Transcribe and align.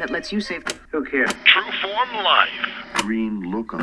plan 0.00 0.08
that 0.08 0.12
lets 0.12 0.32
you 0.32 0.40
save. 0.40 0.64
Who 0.90 1.04
cares? 1.04 1.30
True 1.44 1.72
Form 1.82 2.24
Life. 2.24 2.50
Green 2.94 3.50
look 3.50 3.74
on. 3.74 3.80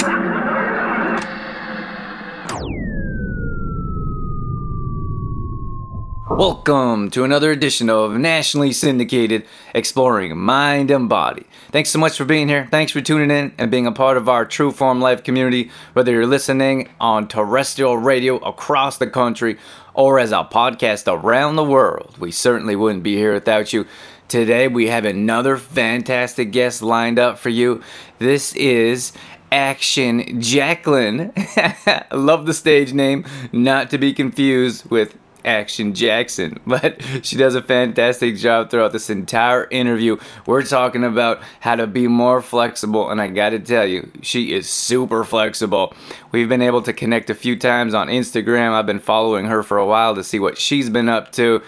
Welcome 6.29 7.09
to 7.11 7.23
another 7.23 7.51
edition 7.51 7.89
of 7.89 8.11
nationally 8.13 8.73
syndicated 8.73 9.45
Exploring 9.73 10.37
Mind 10.37 10.91
and 10.91 11.07
Body. 11.07 11.47
Thanks 11.71 11.89
so 11.89 11.99
much 11.99 12.17
for 12.17 12.25
being 12.25 12.47
here. 12.47 12.67
Thanks 12.69 12.91
for 12.91 13.01
tuning 13.01 13.31
in 13.31 13.53
and 13.57 13.71
being 13.71 13.87
a 13.87 13.91
part 13.91 14.17
of 14.17 14.27
our 14.27 14.45
True 14.45 14.71
Form 14.71 14.99
Life 14.99 15.23
community, 15.23 15.71
whether 15.93 16.11
you're 16.11 16.27
listening 16.27 16.89
on 16.99 17.27
terrestrial 17.27 17.97
radio 17.97 18.37
across 18.37 18.97
the 18.97 19.07
country 19.07 19.57
or 19.93 20.19
as 20.19 20.31
a 20.31 20.47
podcast 20.51 21.11
around 21.11 21.55
the 21.55 21.63
world. 21.63 22.15
We 22.19 22.31
certainly 22.31 22.75
wouldn't 22.75 23.03
be 23.03 23.15
here 23.15 23.33
without 23.33 23.73
you. 23.73 23.87
Today, 24.27 24.67
we 24.67 24.87
have 24.87 25.05
another 25.05 25.55
fantastic 25.55 26.51
guest 26.51 26.81
lined 26.81 27.17
up 27.17 27.39
for 27.39 27.47
you. 27.47 27.81
This 28.19 28.53
is 28.55 29.13
Action 29.53 30.41
Jacqueline. 30.41 31.31
Love 32.11 32.45
the 32.45 32.53
stage 32.53 32.91
name, 32.91 33.25
not 33.53 33.89
to 33.91 33.97
be 33.97 34.13
confused 34.13 34.89
with 34.89 35.15
Action 35.45 35.93
Jackson, 35.93 36.59
but 36.67 37.01
she 37.23 37.37
does 37.37 37.55
a 37.55 37.61
fantastic 37.61 38.35
job 38.35 38.69
throughout 38.69 38.91
this 38.91 39.09
entire 39.09 39.63
interview. 39.69 40.17
We're 40.45 40.63
talking 40.63 41.05
about 41.05 41.41
how 41.61 41.75
to 41.75 41.87
be 41.87 42.09
more 42.09 42.41
flexible, 42.41 43.09
and 43.09 43.21
I 43.21 43.27
gotta 43.27 43.59
tell 43.59 43.85
you, 43.85 44.11
she 44.21 44.53
is 44.53 44.69
super 44.69 45.23
flexible. 45.23 45.95
We've 46.37 46.47
been 46.47 46.61
able 46.61 46.83
to 46.83 46.93
connect 46.93 47.31
a 47.31 47.33
few 47.33 47.57
times 47.57 47.95
on 47.95 48.09
Instagram. 48.09 48.73
I've 48.73 48.85
been 48.85 48.99
following 48.99 49.45
her 49.45 49.63
for 49.63 49.79
a 49.79 49.87
while 49.87 50.13
to 50.13 50.23
see 50.23 50.37
what 50.37 50.59
she's 50.59 50.87
been 50.87 51.09
up 51.09 51.31
to, 51.31 51.63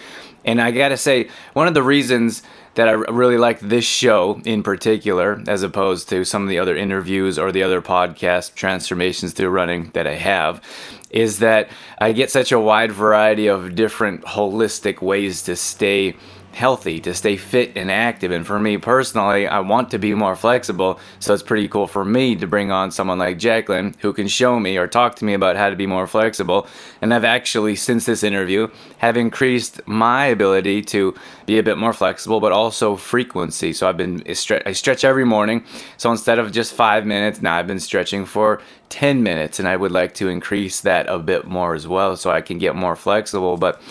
and 0.45 0.61
I 0.61 0.69
gotta 0.69 0.95
say, 0.95 1.27
one 1.53 1.67
of 1.67 1.73
the 1.73 1.81
reasons 1.81 2.43
that 2.75 2.87
I 2.87 2.91
really 2.91 3.39
like 3.39 3.59
this 3.61 3.83
show 3.83 4.39
in 4.45 4.61
particular, 4.61 5.43
as 5.47 5.63
opposed 5.63 6.07
to 6.09 6.23
some 6.23 6.43
of 6.43 6.49
the 6.49 6.59
other 6.59 6.77
interviews 6.77 7.39
or 7.39 7.51
the 7.51 7.63
other 7.63 7.81
podcast 7.81 8.53
transformations 8.53 9.33
through 9.33 9.49
running 9.49 9.89
that 9.95 10.05
I 10.05 10.13
have, 10.13 10.61
is 11.09 11.39
that 11.39 11.71
I 11.97 12.11
get 12.11 12.29
such 12.29 12.51
a 12.51 12.59
wide 12.59 12.91
variety 12.91 13.47
of 13.47 13.73
different 13.73 14.21
holistic 14.21 15.01
ways 15.01 15.41
to 15.45 15.55
stay 15.55 16.15
healthy, 16.51 16.99
to 16.99 17.13
stay 17.13 17.37
fit 17.37 17.71
and 17.75 17.91
active. 17.91 18.31
And 18.31 18.45
for 18.45 18.59
me 18.59 18.77
personally, 18.77 19.47
I 19.47 19.59
want 19.59 19.91
to 19.91 19.99
be 19.99 20.13
more 20.13 20.35
flexible. 20.35 20.99
So 21.19 21.33
it's 21.33 21.43
pretty 21.43 21.67
cool 21.67 21.87
for 21.87 22.03
me 22.03 22.35
to 22.35 22.47
bring 22.47 22.71
on 22.71 22.91
someone 22.91 23.19
like 23.19 23.37
Jacqueline 23.37 23.95
who 23.99 24.13
can 24.13 24.27
show 24.27 24.59
me 24.59 24.77
or 24.77 24.87
talk 24.87 25.15
to 25.17 25.25
me 25.25 25.33
about 25.33 25.55
how 25.55 25.69
to 25.69 25.75
be 25.75 25.85
more 25.85 26.07
flexible. 26.07 26.67
And 27.01 27.13
I've 27.13 27.23
actually, 27.23 27.75
since 27.75 28.05
this 28.05 28.23
interview, 28.23 28.67
have 28.97 29.15
increased 29.15 29.81
my 29.87 30.25
ability 30.25 30.81
to 30.83 31.15
be 31.45 31.59
a 31.59 31.63
bit 31.63 31.77
more 31.77 31.93
flexible, 31.93 32.39
but 32.39 32.51
also 32.51 32.95
frequency. 32.95 33.71
So 33.73 33.87
I've 33.87 33.97
been, 33.97 34.23
I 34.27 34.33
stretch 34.73 35.03
every 35.03 35.25
morning. 35.25 35.63
So 35.97 36.11
instead 36.11 36.39
of 36.39 36.51
just 36.51 36.73
five 36.73 37.05
minutes, 37.05 37.41
now 37.41 37.55
I've 37.55 37.67
been 37.67 37.79
stretching 37.79 38.25
for 38.25 38.61
10 38.89 39.23
minutes. 39.23 39.59
And 39.59 39.67
I 39.67 39.77
would 39.77 39.91
like 39.91 40.13
to 40.15 40.27
increase 40.27 40.81
that 40.81 41.07
a 41.07 41.19
bit 41.19 41.45
more 41.45 41.73
as 41.73 41.87
well 41.87 42.15
so 42.15 42.31
I 42.31 42.41
can 42.41 42.57
get 42.57 42.75
more 42.75 42.95
flexible. 42.95 43.55
But 43.55 43.81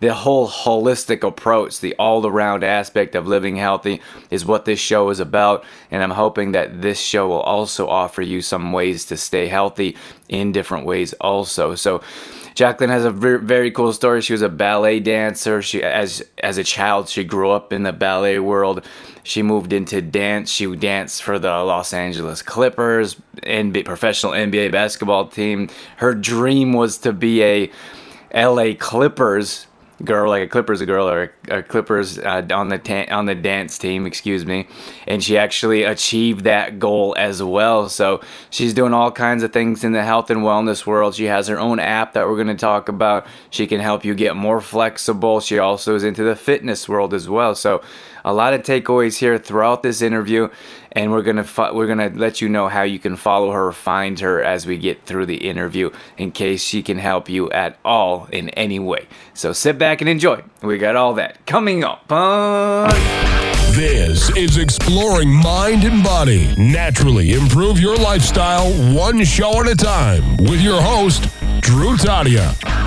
the 0.00 0.14
whole 0.14 0.48
holistic 0.48 1.22
approach, 1.22 1.80
the 1.80 1.94
all 1.98 2.26
around 2.26 2.64
aspect 2.64 3.14
of 3.14 3.26
living 3.26 3.56
healthy 3.56 4.00
is 4.30 4.44
what 4.44 4.64
this 4.64 4.80
show 4.80 5.10
is 5.10 5.20
about. 5.20 5.64
And 5.90 6.02
I'm 6.02 6.10
hoping 6.10 6.52
that 6.52 6.82
this 6.82 6.98
show 6.98 7.28
will 7.28 7.40
also 7.40 7.88
offer 7.88 8.22
you 8.22 8.40
some 8.42 8.72
ways 8.72 9.04
to 9.06 9.16
stay 9.16 9.46
healthy 9.46 9.96
in 10.28 10.52
different 10.52 10.86
ways, 10.86 11.12
also. 11.14 11.74
So, 11.74 12.02
Jacqueline 12.54 12.90
has 12.90 13.04
a 13.04 13.10
very, 13.10 13.70
cool 13.70 13.92
story. 13.92 14.20
She 14.20 14.32
was 14.32 14.42
a 14.42 14.48
ballet 14.48 15.00
dancer. 15.00 15.62
She, 15.62 15.82
as 15.82 16.22
as 16.42 16.58
a 16.58 16.64
child, 16.64 17.08
she 17.08 17.24
grew 17.24 17.50
up 17.50 17.72
in 17.72 17.84
the 17.84 17.92
ballet 17.92 18.38
world. 18.38 18.84
She 19.22 19.42
moved 19.42 19.72
into 19.72 20.02
dance. 20.02 20.50
She 20.50 20.74
danced 20.76 21.22
for 21.22 21.38
the 21.38 21.48
Los 21.48 21.92
Angeles 21.92 22.42
Clippers, 22.42 23.16
NBA, 23.44 23.84
professional 23.84 24.32
NBA 24.32 24.72
basketball 24.72 25.28
team. 25.28 25.70
Her 25.96 26.14
dream 26.14 26.72
was 26.72 26.98
to 26.98 27.12
be 27.12 27.42
a 27.42 27.70
LA 28.34 28.74
Clippers 28.78 29.66
girl, 30.04 30.30
like 30.30 30.42
a 30.42 30.46
Clippers 30.46 30.80
a 30.80 30.86
girl 30.86 31.08
or 31.08 31.32
a 31.48 31.62
Clippers 31.62 32.18
uh, 32.18 32.46
on 32.52 32.68
the 32.68 32.78
ta- 32.78 33.06
on 33.10 33.26
the 33.26 33.34
dance 33.34 33.78
team, 33.78 34.06
excuse 34.06 34.46
me, 34.46 34.66
and 35.06 35.22
she 35.22 35.36
actually 35.36 35.82
achieved 35.82 36.44
that 36.44 36.78
goal 36.78 37.14
as 37.18 37.42
well. 37.42 37.88
So 37.88 38.20
she's 38.50 38.74
doing 38.74 38.94
all 38.94 39.10
kinds 39.12 39.42
of 39.42 39.52
things 39.52 39.84
in 39.84 39.92
the 39.92 40.04
health 40.04 40.30
and 40.30 40.40
wellness 40.40 40.86
world. 40.86 41.14
She 41.14 41.24
has 41.24 41.48
her 41.48 41.58
own 41.58 41.78
app 41.78 42.14
that 42.14 42.26
we're 42.26 42.36
going 42.36 42.48
to 42.48 42.54
talk 42.54 42.88
about. 42.88 43.26
She 43.50 43.66
can 43.66 43.80
help 43.80 44.04
you 44.04 44.14
get 44.14 44.36
more 44.36 44.60
flexible. 44.60 45.40
She 45.40 45.58
also 45.58 45.94
is 45.94 46.04
into 46.04 46.22
the 46.22 46.36
fitness 46.36 46.88
world 46.88 47.14
as 47.14 47.28
well. 47.28 47.54
So 47.54 47.82
a 48.24 48.32
lot 48.32 48.54
of 48.54 48.62
takeaways 48.62 49.18
here 49.18 49.38
throughout 49.38 49.82
this 49.82 50.02
interview 50.02 50.48
and 50.92 51.12
we're 51.12 51.22
gonna 51.22 51.46
we're 51.72 51.86
gonna 51.86 52.10
let 52.14 52.40
you 52.40 52.48
know 52.48 52.68
how 52.68 52.82
you 52.82 52.98
can 52.98 53.16
follow 53.16 53.52
her 53.52 53.72
find 53.72 54.20
her 54.20 54.42
as 54.42 54.66
we 54.66 54.76
get 54.76 55.04
through 55.04 55.26
the 55.26 55.48
interview 55.48 55.90
in 56.18 56.32
case 56.32 56.62
she 56.62 56.82
can 56.82 56.98
help 56.98 57.28
you 57.28 57.50
at 57.50 57.78
all 57.84 58.26
in 58.32 58.48
any 58.50 58.78
way 58.78 59.06
so 59.34 59.52
sit 59.52 59.78
back 59.78 60.00
and 60.00 60.08
enjoy 60.08 60.42
we 60.62 60.78
got 60.78 60.96
all 60.96 61.14
that 61.14 61.44
coming 61.46 61.84
up 61.84 62.10
on 62.10 62.88
This 63.72 64.34
is 64.36 64.56
Exploring 64.56 65.32
Mind 65.32 65.84
and 65.84 66.02
Body. 66.02 66.52
Naturally 66.58 67.34
improve 67.34 67.78
your 67.78 67.96
lifestyle 67.96 68.68
one 68.92 69.24
show 69.24 69.60
at 69.60 69.68
a 69.68 69.76
time 69.76 70.36
with 70.38 70.60
your 70.60 70.82
host, 70.82 71.28
Drew 71.60 71.96
Tadia. 71.96 72.79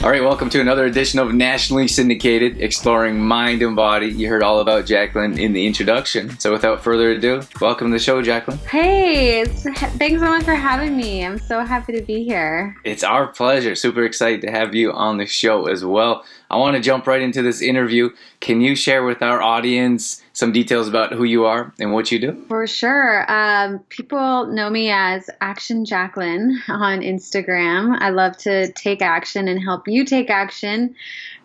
All 0.00 0.10
right, 0.10 0.22
welcome 0.22 0.48
to 0.50 0.60
another 0.60 0.84
edition 0.84 1.18
of 1.18 1.34
Nationally 1.34 1.88
Syndicated 1.88 2.62
Exploring 2.62 3.18
Mind 3.18 3.62
and 3.62 3.74
Body. 3.74 4.06
You 4.06 4.28
heard 4.28 4.44
all 4.44 4.60
about 4.60 4.86
Jacqueline 4.86 5.36
in 5.36 5.52
the 5.52 5.66
introduction. 5.66 6.38
So 6.38 6.52
without 6.52 6.84
further 6.84 7.10
ado, 7.10 7.42
welcome 7.60 7.88
to 7.88 7.94
the 7.94 7.98
show, 7.98 8.22
Jacqueline. 8.22 8.58
Hey, 8.58 9.40
it's, 9.40 9.64
thanks 9.64 10.20
so 10.20 10.28
much 10.28 10.44
for 10.44 10.54
having 10.54 10.96
me. 10.96 11.26
I'm 11.26 11.40
so 11.40 11.64
happy 11.64 11.94
to 11.94 12.02
be 12.02 12.22
here. 12.22 12.76
It's 12.84 13.02
our 13.02 13.26
pleasure. 13.26 13.74
Super 13.74 14.04
excited 14.04 14.40
to 14.42 14.52
have 14.52 14.72
you 14.72 14.92
on 14.92 15.16
the 15.16 15.26
show 15.26 15.66
as 15.66 15.84
well. 15.84 16.24
I 16.48 16.58
want 16.58 16.76
to 16.76 16.80
jump 16.80 17.08
right 17.08 17.20
into 17.20 17.42
this 17.42 17.60
interview. 17.60 18.10
Can 18.38 18.60
you 18.60 18.76
share 18.76 19.02
with 19.04 19.20
our 19.20 19.42
audience 19.42 20.22
some 20.38 20.52
details 20.52 20.86
about 20.86 21.12
who 21.12 21.24
you 21.24 21.46
are 21.46 21.74
and 21.80 21.92
what 21.92 22.12
you 22.12 22.20
do? 22.20 22.44
For 22.46 22.64
sure. 22.68 23.28
Um, 23.28 23.80
people 23.88 24.46
know 24.46 24.70
me 24.70 24.88
as 24.88 25.28
Action 25.40 25.84
Jacqueline 25.84 26.62
on 26.68 27.00
Instagram. 27.00 27.96
I 27.98 28.10
love 28.10 28.36
to 28.38 28.70
take 28.70 29.02
action 29.02 29.48
and 29.48 29.60
help 29.60 29.88
you 29.88 30.04
take 30.04 30.30
action 30.30 30.94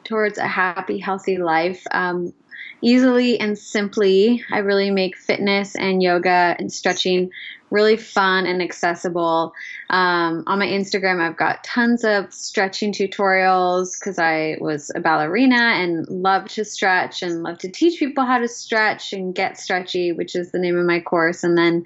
towards 0.03 0.37
a 0.37 0.45
happy, 0.45 0.99
healthy 0.99 1.37
life. 1.37 1.83
Um, 1.89 2.35
easily 2.83 3.39
and 3.39 3.57
simply, 3.57 4.43
I 4.51 4.59
really 4.59 4.91
make 4.91 5.17
fitness 5.17 5.75
and 5.75 6.03
yoga 6.03 6.55
and 6.59 6.71
stretching 6.71 7.31
really 7.73 7.97
fun 7.97 8.45
and 8.45 8.61
accessible. 8.61 9.51
Um, 9.89 10.43
on 10.45 10.59
my 10.59 10.67
Instagram, 10.67 11.19
I've 11.19 11.35
got 11.35 11.63
tons 11.63 12.03
of 12.03 12.31
stretching 12.31 12.93
tutorials 12.93 13.99
because 13.99 14.19
I 14.19 14.57
was 14.61 14.91
a 14.95 14.99
ballerina 14.99 15.55
and 15.55 16.07
love 16.07 16.47
to 16.49 16.63
stretch 16.63 17.23
and 17.23 17.41
love 17.41 17.57
to 17.57 17.69
teach 17.69 17.99
people 17.99 18.25
how 18.25 18.37
to 18.37 18.47
stretch 18.47 19.11
and 19.11 19.33
get 19.33 19.59
stretchy, 19.59 20.11
which 20.11 20.35
is 20.35 20.51
the 20.51 20.59
name 20.59 20.77
of 20.77 20.85
my 20.85 20.99
course. 20.99 21.43
And 21.43 21.57
then 21.57 21.83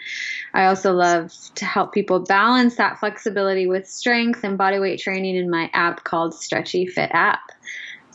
I 0.53 0.66
also 0.66 0.92
love 0.92 1.34
to 1.56 1.66
help 1.66 1.94
people 1.94 2.19
balance 2.19 2.75
that 2.75 3.00
flexibility 3.00 3.66
with 3.66 3.88
strength 3.88 4.44
and 4.44 4.58
body 4.58 4.80
weight 4.80 5.00
training 5.00 5.38
in 5.38 5.50
my 5.50 5.69
app 5.74 6.04
called 6.04 6.36
Stretchy 6.36 6.86
Fit 6.86 7.12
App. 7.14 7.40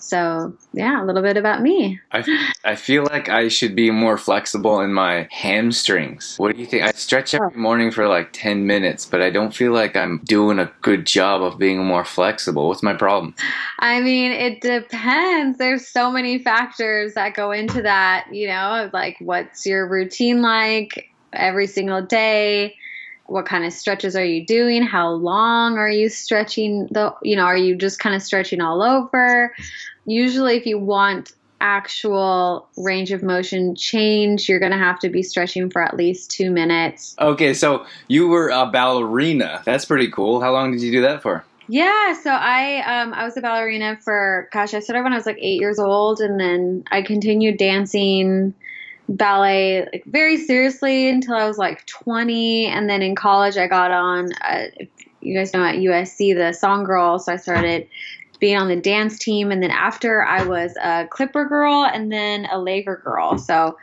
So, 0.03 0.53
yeah, 0.73 1.03
a 1.03 1.05
little 1.05 1.23
bit 1.23 1.37
about 1.37 1.63
me. 1.63 2.01
I, 2.11 2.25
I 2.65 2.75
feel 2.75 3.05
like 3.05 3.29
I 3.29 3.47
should 3.47 3.77
be 3.77 3.93
more 3.93 4.19
flexible 4.19 4.81
in 4.81 4.93
my 4.93 5.29
hamstrings. 5.31 6.35
What 6.39 6.55
do 6.55 6.61
you 6.61 6.67
think? 6.67 6.83
I 6.83 6.91
stretch 6.91 7.35
every 7.35 7.53
oh. 7.55 7.59
morning 7.59 7.93
for 7.93 8.09
like 8.09 8.31
10 8.33 8.67
minutes, 8.67 9.07
but 9.07 9.23
I 9.23 9.31
don't 9.31 9.55
feel 9.55 9.73
like 9.73 9.95
I'm 9.95 10.21
doing 10.25 10.59
a 10.59 10.71
good 10.83 11.07
job 11.07 11.41
of 11.43 11.57
being 11.57 11.85
more 11.85 12.05
flexible. 12.05 12.67
What's 12.67 12.83
my 12.83 12.95
problem? 12.95 13.37
I 13.79 14.01
mean, 14.01 14.33
it 14.33 14.61
depends. 14.61 15.59
There's 15.59 15.87
so 15.87 16.11
many 16.11 16.39
factors 16.39 17.15
that 17.15 17.35
go 17.35 17.53
into 17.53 17.81
that, 17.83 18.27
you 18.33 18.49
know, 18.49 18.91
like 18.93 19.17
what's 19.21 19.65
your 19.65 19.89
routine 19.89 20.43
like 20.43 21.11
every 21.33 21.69
single 21.69 22.03
day? 22.03 22.75
what 23.27 23.47
kind 23.47 23.65
of 23.65 23.73
stretches 23.73 24.15
are 24.15 24.25
you 24.25 24.45
doing 24.45 24.83
how 24.83 25.09
long 25.11 25.79
are 25.79 25.89
you 25.89 26.09
stretching 26.09 26.87
the 26.91 27.15
you 27.23 27.37
know 27.37 27.45
are 27.45 27.57
you 27.57 27.75
just 27.75 27.99
kind 27.99 28.15
of 28.15 28.23
stretching 28.23 28.61
all 28.61 28.83
over 28.83 29.55
usually 30.05 30.57
if 30.57 30.67
you 30.67 30.79
want 30.79 31.33
actual 31.61 32.69
range 32.77 33.13
of 33.13 33.23
motion 33.23 33.77
change 33.77 34.49
you're 34.49 34.59
going 34.59 34.73
to 34.73 34.79
have 34.79 34.99
to 34.99 35.09
be 35.09 35.23
stretching 35.23 35.71
for 35.71 35.81
at 35.81 35.97
least 35.97 36.31
two 36.31 36.51
minutes 36.51 37.15
Okay, 37.21 37.55
so 37.55 37.87
you 38.09 38.27
were 38.27 38.49
a 38.49 38.67
ballerina. 38.67 39.63
That's 39.65 39.85
pretty 39.85 40.11
cool. 40.11 40.41
How 40.41 40.53
long 40.53 40.73
did 40.73 40.83
you 40.83 40.91
do 40.91 41.03
that 41.03 41.23
for? 41.23 41.45
yeah 41.69 42.13
so 42.13 42.31
i 42.31 42.81
um, 42.81 43.15
i 43.15 43.25
was 43.25 43.37
a 43.37 43.41
ballerina 43.41 43.97
for 44.03 44.49
gosh 44.53 44.75
i 44.75 44.81
started 44.81 45.03
when 45.05 45.13
i 45.13 45.17
was 45.17 45.27
like 45.27 45.39
eight 45.39 45.61
years 45.61 45.79
old 45.79 46.21
and 46.21 46.41
then 46.41 46.83
i 46.91 47.01
continued 47.01 47.57
dancing 47.57 48.53
ballet 49.09 49.87
like 49.93 50.03
very 50.07 50.37
seriously 50.37 51.09
until 51.09 51.35
i 51.35 51.47
was 51.47 51.59
like 51.59 51.87
20 51.87 52.67
and 52.67 52.91
then 52.91 53.01
in 53.01 53.15
college 53.15 53.57
i 53.57 53.67
got 53.67 53.91
on 53.91 54.33
uh, 54.43 54.65
you 55.21 55.37
guys 55.37 55.55
know 55.55 55.65
at 55.65 55.77
usc 55.77 56.19
the 56.19 56.53
song 56.53 56.85
girl 56.85 57.19
so 57.19 57.33
i 57.33 57.37
started 57.37 57.89
being 58.43 58.57
on 58.57 58.67
the 58.67 58.75
dance 58.75 59.21
team. 59.21 59.53
And 59.53 59.63
then 59.63 59.71
after, 59.71 60.25
I 60.25 60.43
was 60.45 60.77
a 60.83 61.07
Clipper 61.09 61.45
girl 61.45 61.85
and 61.85 62.11
then 62.11 62.47
a 62.47 62.59
Laker 62.59 63.01
girl. 63.05 63.39
So 63.39 63.79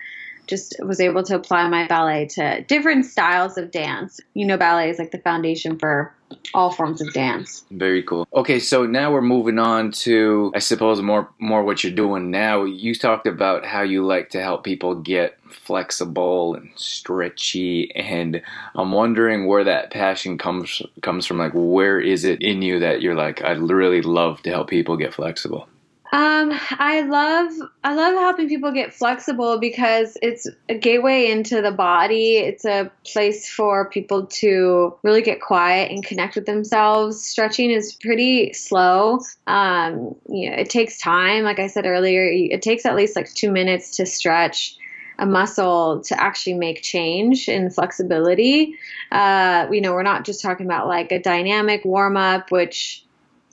just 0.50 0.76
was 0.84 1.00
able 1.00 1.24
to 1.24 1.36
apply 1.36 1.68
my 1.68 1.88
ballet 1.88 2.26
to 2.26 2.62
different 2.64 3.06
styles 3.06 3.58
of 3.58 3.72
dance. 3.72 4.20
You 4.34 4.46
know, 4.46 4.58
ballet 4.58 4.90
is 4.90 5.00
like 5.00 5.12
the 5.12 5.20
foundation 5.20 5.78
for 5.78 6.14
all 6.54 6.72
forms 6.72 7.02
of 7.02 7.14
dance. 7.14 7.66
Very 7.72 8.04
cool. 8.04 8.28
Okay, 8.34 8.60
so 8.60 8.86
now 8.86 9.12
we're 9.12 9.22
moving 9.22 9.60
on 9.60 9.92
to 9.92 10.52
I 10.56 10.60
suppose 10.60 11.02
more 11.02 11.30
more 11.40 11.64
what 11.64 11.84
you're 11.84 11.94
doing 11.94 12.32
now. 12.32 12.64
You 12.64 12.96
talked 12.96 13.28
about 13.28 13.66
how 13.66 13.82
you 13.82 14.06
like 14.06 14.30
to 14.32 14.42
help 14.42 14.64
people 14.64 14.96
get 14.96 15.38
flexible 15.50 16.56
and 16.56 16.70
stretchy 16.76 17.94
and 17.96 18.42
I'm 18.76 18.92
wondering 18.92 19.48
where 19.48 19.64
that 19.64 19.90
passion 19.92 20.38
comes 20.38 20.82
comes 21.02 21.26
from 21.26 21.40
like 21.40 21.54
where 21.54 22.00
is 22.00 22.24
it 22.24 22.42
in 22.42 22.62
you 22.62 22.80
that 22.80 23.02
you're 23.02 23.16
like 23.16 23.44
I'd 23.44 23.60
really 23.60 24.02
love 24.02 24.42
to 24.44 24.50
help 24.50 24.70
people 24.70 24.98
get 24.98 25.14
flexible? 25.14 25.68
Um, 26.12 26.52
I 26.72 27.02
love 27.02 27.70
I 27.84 27.94
love 27.94 28.16
helping 28.16 28.50
people 28.50 28.72
get 28.72 28.94
flexible 28.94 29.60
because 29.60 30.18
it's 30.24 30.48
a 30.68 30.76
gateway 30.76 31.30
into 31.30 31.62
the 31.62 31.72
body. 31.72 32.38
It's 32.38 32.66
a 32.66 32.92
place 33.06 33.48
for 33.48 33.90
people 33.90 34.26
to 34.26 34.98
really 35.04 35.22
get 35.22 35.40
quiet 35.40 35.92
and 35.92 36.04
connect 36.04 36.36
with 36.36 36.48
themselves. 36.48 37.24
Stretching 37.24 37.70
is 37.70 37.94
pretty 37.94 38.54
slow. 38.54 39.20
Um, 39.46 40.16
you 40.28 40.50
know, 40.50 40.56
it 40.58 40.72
takes 40.72 40.98
time. 40.98 41.44
Like 41.44 41.60
I 41.60 41.68
said 41.68 41.86
earlier, 41.86 42.28
it 42.28 42.64
takes 42.64 42.88
at 42.88 42.96
least 42.96 43.16
like 43.16 43.32
two 43.34 43.52
minutes 43.52 43.98
to 43.98 44.08
stretch 44.08 44.78
a 45.20 45.26
muscle 45.26 46.02
to 46.06 46.20
actually 46.20 46.56
make 46.56 46.82
change 46.82 47.48
in 47.48 47.70
flexibility. 47.70 48.76
Uh, 49.12 49.68
you 49.70 49.82
know, 49.82 49.94
we're 49.94 50.02
not 50.02 50.26
just 50.26 50.42
talking 50.42 50.66
about 50.66 50.88
like 50.88 51.12
a 51.12 51.20
dynamic 51.20 51.86
warm 51.86 52.18
up, 52.18 52.52
which 52.52 53.04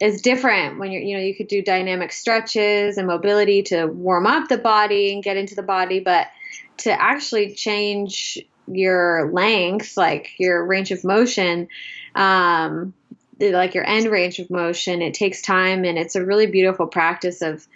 is 0.00 0.20
different 0.20 0.78
when 0.78 0.90
you're 0.90 1.02
you 1.02 1.16
know 1.16 1.22
you 1.22 1.34
could 1.34 1.48
do 1.48 1.62
dynamic 1.62 2.12
stretches 2.12 2.98
and 2.98 3.06
mobility 3.06 3.62
to 3.62 3.86
warm 3.86 4.26
up 4.26 4.48
the 4.48 4.58
body 4.58 5.12
and 5.12 5.22
get 5.22 5.36
into 5.36 5.54
the 5.54 5.62
body 5.62 6.00
but 6.00 6.28
to 6.76 6.90
actually 6.90 7.54
change 7.54 8.38
your 8.66 9.30
length 9.32 9.96
like 9.96 10.30
your 10.38 10.64
range 10.64 10.90
of 10.90 11.02
motion 11.04 11.68
um, 12.14 12.92
like 13.40 13.74
your 13.74 13.86
end 13.86 14.06
range 14.06 14.38
of 14.38 14.50
motion 14.50 15.02
it 15.02 15.14
takes 15.14 15.40
time 15.40 15.84
and 15.84 15.98
it's 15.98 16.16
a 16.16 16.24
really 16.24 16.46
beautiful 16.46 16.86
practice 16.86 17.40
of 17.42 17.66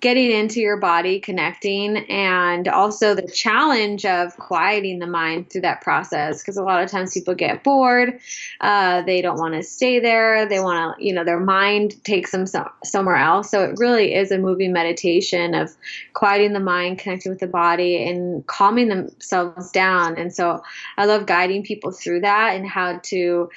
getting 0.00 0.30
into 0.30 0.60
your 0.60 0.76
body, 0.76 1.18
connecting, 1.18 1.96
and 2.08 2.68
also 2.68 3.14
the 3.14 3.26
challenge 3.26 4.04
of 4.04 4.36
quieting 4.36 5.00
the 5.00 5.06
mind 5.06 5.50
through 5.50 5.62
that 5.62 5.80
process. 5.80 6.40
Because 6.40 6.56
a 6.56 6.62
lot 6.62 6.82
of 6.82 6.90
times 6.90 7.12
people 7.12 7.34
get 7.34 7.64
bored, 7.64 8.20
uh, 8.60 9.02
they 9.02 9.20
don't 9.20 9.38
want 9.38 9.54
to 9.54 9.62
stay 9.62 9.98
there, 9.98 10.46
they 10.46 10.60
want 10.60 10.98
to, 10.98 11.04
you 11.04 11.12
know, 11.12 11.24
their 11.24 11.40
mind 11.40 12.02
takes 12.04 12.30
them 12.30 12.46
so- 12.46 12.70
somewhere 12.84 13.16
else. 13.16 13.50
So 13.50 13.64
it 13.64 13.74
really 13.78 14.14
is 14.14 14.30
a 14.30 14.38
moving 14.38 14.72
meditation 14.72 15.54
of 15.54 15.74
quieting 16.14 16.52
the 16.52 16.60
mind, 16.60 16.98
connecting 16.98 17.30
with 17.30 17.40
the 17.40 17.46
body, 17.48 18.08
and 18.08 18.46
calming 18.46 18.88
themselves 18.88 19.70
down. 19.72 20.16
And 20.16 20.32
so 20.32 20.62
I 20.96 21.06
love 21.06 21.26
guiding 21.26 21.64
people 21.64 21.90
through 21.90 22.20
that 22.20 22.54
and 22.54 22.66
how 22.66 23.00
to 23.04 23.50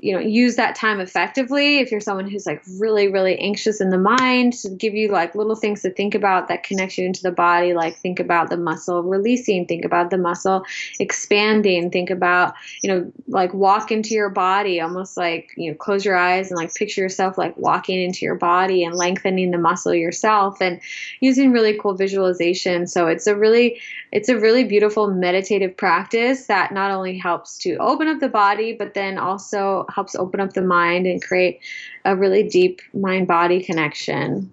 you 0.00 0.12
know 0.12 0.20
use 0.20 0.56
that 0.56 0.74
time 0.74 1.00
effectively. 1.00 1.78
If 1.78 1.90
you're 1.90 2.00
someone 2.00 2.28
who's 2.28 2.46
like 2.46 2.62
really 2.78 3.08
really 3.08 3.38
anxious 3.38 3.80
in 3.80 3.90
the 3.90 3.98
mind 3.98 4.54
to 4.54 4.68
give 4.70 4.94
you 4.94 5.08
like 5.08 5.34
little 5.34 5.56
things 5.56 5.82
to 5.82 5.90
think 5.90 6.14
about 6.14 6.48
that 6.48 6.62
connect 6.62 6.98
you 6.98 7.06
into 7.06 7.22
the 7.22 7.32
body 7.32 7.74
like 7.74 7.96
think 7.96 8.20
about 8.20 8.50
the 8.50 8.56
muscle 8.56 9.02
releasing 9.02 9.66
think 9.66 9.84
about 9.84 10.10
the 10.10 10.18
muscle 10.18 10.64
expanding 11.00 11.90
think 11.90 12.10
about 12.10 12.54
you 12.82 12.90
know 12.90 13.12
like 13.28 13.52
walk 13.54 13.90
into 13.90 14.14
your 14.14 14.30
body 14.30 14.80
almost 14.80 15.16
like 15.16 15.52
you 15.56 15.70
know 15.70 15.76
close 15.76 16.04
your 16.04 16.16
eyes 16.16 16.50
and 16.50 16.56
like 16.56 16.74
picture 16.74 17.00
yourself 17.00 17.38
like 17.38 17.56
walking 17.56 18.00
into 18.00 18.24
your 18.24 18.34
body 18.34 18.84
and 18.84 18.94
lengthening 18.94 19.50
the 19.50 19.58
muscle 19.58 19.94
yourself 19.94 20.60
and 20.60 20.80
using 21.20 21.52
really 21.52 21.78
cool 21.78 21.94
visualization. 21.94 22.86
So 22.86 23.06
it's 23.06 23.26
a 23.26 23.36
really 23.36 23.80
it's 24.12 24.28
a 24.28 24.38
really 24.38 24.64
beautiful 24.64 25.08
meditative 25.08 25.76
practice 25.76 26.46
that 26.46 26.72
not 26.72 26.90
only 26.90 27.18
helps 27.18 27.58
to 27.58 27.76
open 27.76 28.08
up 28.08 28.20
the 28.20 28.28
body 28.28 28.72
but 28.72 28.94
then 28.94 29.18
also 29.18 29.85
helps 29.94 30.14
open 30.14 30.40
up 30.40 30.52
the 30.52 30.62
mind 30.62 31.06
and 31.06 31.22
create 31.22 31.60
a 32.04 32.16
really 32.16 32.48
deep 32.48 32.80
mind 32.94 33.26
body 33.26 33.62
connection. 33.62 34.52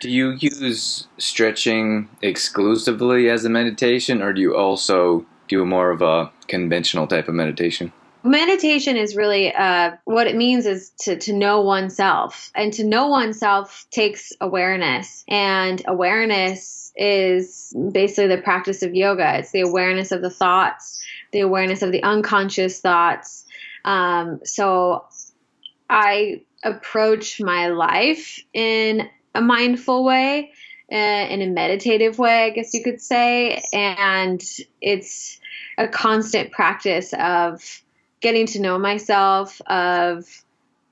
Do 0.00 0.10
you 0.10 0.32
use 0.40 1.06
stretching 1.18 2.08
exclusively 2.22 3.28
as 3.28 3.44
a 3.44 3.48
meditation, 3.48 4.20
or 4.20 4.32
do 4.32 4.40
you 4.40 4.56
also 4.56 5.24
do 5.48 5.64
more 5.64 5.90
of 5.90 6.02
a 6.02 6.30
conventional 6.48 7.06
type 7.06 7.28
of 7.28 7.34
meditation? 7.34 7.92
Meditation 8.24 8.96
is 8.96 9.16
really 9.16 9.52
uh, 9.52 9.92
what 10.04 10.28
it 10.28 10.36
means 10.36 10.64
is 10.64 10.90
to, 11.00 11.16
to 11.16 11.32
know 11.32 11.60
oneself. 11.60 12.50
And 12.54 12.72
to 12.74 12.84
know 12.84 13.08
oneself 13.08 13.86
takes 13.90 14.32
awareness. 14.40 15.24
And 15.28 15.82
awareness 15.86 16.92
is 16.94 17.74
basically 17.92 18.28
the 18.28 18.42
practice 18.42 18.82
of 18.82 18.94
yoga. 18.94 19.38
It's 19.38 19.50
the 19.50 19.62
awareness 19.62 20.12
of 20.12 20.22
the 20.22 20.30
thoughts, 20.30 21.02
the 21.32 21.40
awareness 21.40 21.82
of 21.82 21.90
the 21.90 22.02
unconscious 22.02 22.80
thoughts, 22.80 23.41
um, 23.84 24.40
so 24.44 25.04
I 25.88 26.42
approach 26.62 27.40
my 27.40 27.68
life 27.68 28.40
in 28.52 29.08
a 29.34 29.40
mindful 29.40 30.04
way, 30.04 30.52
uh, 30.90 30.96
in 30.96 31.42
a 31.42 31.46
meditative 31.46 32.18
way, 32.18 32.44
I 32.44 32.50
guess 32.50 32.74
you 32.74 32.82
could 32.82 33.00
say. 33.00 33.62
And 33.72 34.42
it's 34.80 35.40
a 35.78 35.88
constant 35.88 36.52
practice 36.52 37.12
of 37.18 37.82
getting 38.20 38.46
to 38.46 38.60
know 38.60 38.78
myself, 38.78 39.60
of 39.66 40.26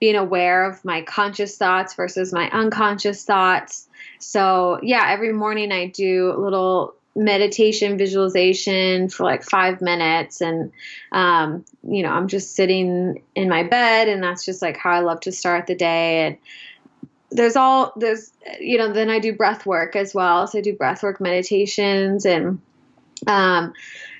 being 0.00 0.16
aware 0.16 0.69
of 0.69 0.84
my 0.84 1.02
conscious 1.02 1.56
thoughts 1.56 1.94
versus 1.94 2.32
my 2.32 2.48
unconscious 2.50 3.25
thoughts. 3.25 3.87
So, 4.19 4.81
yeah, 4.82 5.06
every 5.08 5.32
morning 5.32 5.72
I 5.72 5.87
do 5.87 6.34
little 6.37 6.94
meditation 7.14 7.98
visualization 7.98 9.08
for 9.08 9.24
like 9.24 9.42
five 9.42 9.80
minutes. 9.80 10.40
And 10.40 10.72
um, 11.12 11.64
you 11.82 12.02
know 12.02 12.10
i'm 12.10 12.28
just 12.28 12.54
sitting 12.54 13.22
in 13.34 13.48
my 13.48 13.62
bed 13.62 14.08
and 14.08 14.22
that's 14.22 14.44
just 14.44 14.60
like 14.60 14.76
how 14.76 14.90
i 14.90 15.00
love 15.00 15.20
to 15.20 15.32
start 15.32 15.66
the 15.66 15.74
day. 15.74 16.26
And 16.26 16.36
there's 17.30 17.56
all 17.56 17.92
there's 17.96 18.32
you 18.58 18.76
know 18.78 18.92
then 18.92 19.08
i 19.08 19.18
do 19.18 19.32
breath 19.32 19.66
work 19.66 19.96
as 19.96 20.14
well. 20.14 20.46
So 20.46 20.58
i 20.58 20.62
do 20.62 20.74
breath 20.74 21.02
work 21.02 21.20
meditations 21.20 22.24
and 22.26 22.60
um, 23.26 23.74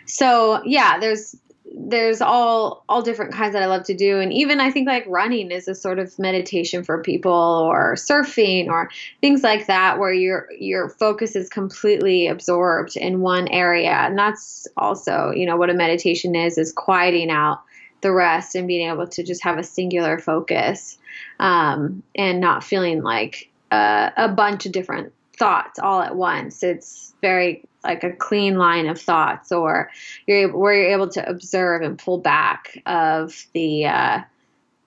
so 0.06 0.62
yeah 0.64 0.98
there's 0.98 1.36
there's 1.72 2.20
all 2.20 2.84
all 2.88 3.02
different 3.02 3.32
kinds 3.32 3.52
that 3.52 3.62
I 3.62 3.67
love 3.67 3.84
to 3.84 3.94
do. 3.94 4.19
And 4.19 4.32
even 4.32 4.61
I 4.61 4.70
think 4.70 4.88
like 4.88 5.05
running 5.06 5.50
is 5.50 5.69
a 5.69 5.75
sort 5.75 5.99
of 5.99 6.19
meditation 6.19 6.82
for 6.82 7.02
people 7.02 7.32
or 7.32 7.94
surfing 7.94 8.69
or 8.69 8.90
things 9.20 9.43
like 9.43 9.67
that 9.67 9.99
where 9.99 10.12
your 10.12 10.49
your 10.58 10.88
focus 10.88 11.37
is 11.37 11.49
completely 11.49 12.26
absorbed 12.26 12.96
in 12.96 13.20
one 13.20 13.46
area. 13.48 13.93
And 13.93 14.19
that's 14.19 14.67
also 14.77 15.31
you 15.31 15.46
know 15.46 15.56
what 15.56 15.70
a 15.70 15.74
meditation 15.74 16.34
is 16.34 16.58
is 16.58 16.72
quieting 16.72 17.31
out 17.31 17.62
the 18.00 18.12
rest 18.12 18.55
and 18.55 18.67
being 18.67 18.89
able 18.89 19.06
to 19.06 19.22
just 19.22 19.43
have 19.44 19.58
a 19.58 19.62
singular 19.62 20.19
focus 20.19 20.98
um, 21.39 22.03
and 22.15 22.41
not 22.41 22.65
feeling 22.65 23.03
like 23.03 23.50
uh, 23.70 24.10
a 24.17 24.29
bunch 24.29 24.67
of 24.67 24.72
different 24.72 25.12
thoughts 25.36 25.79
all 25.79 26.03
at 26.03 26.17
once. 26.17 26.62
It's 26.62 27.15
very 27.20 27.65
like 27.84 28.05
a 28.05 28.13
clean 28.13 28.56
line 28.56 28.87
of 28.87 29.01
thoughts 29.01 29.53
or 29.53 29.91
you're 30.27 30.55
where 30.56 30.75
you're 30.75 30.93
able 30.93 31.08
to 31.08 31.29
observe 31.29 31.82
and 31.82 31.99
pull 31.99 32.19
back 32.19 32.79
of 32.87 33.46
the 33.55 33.87
uh, 33.87 34.20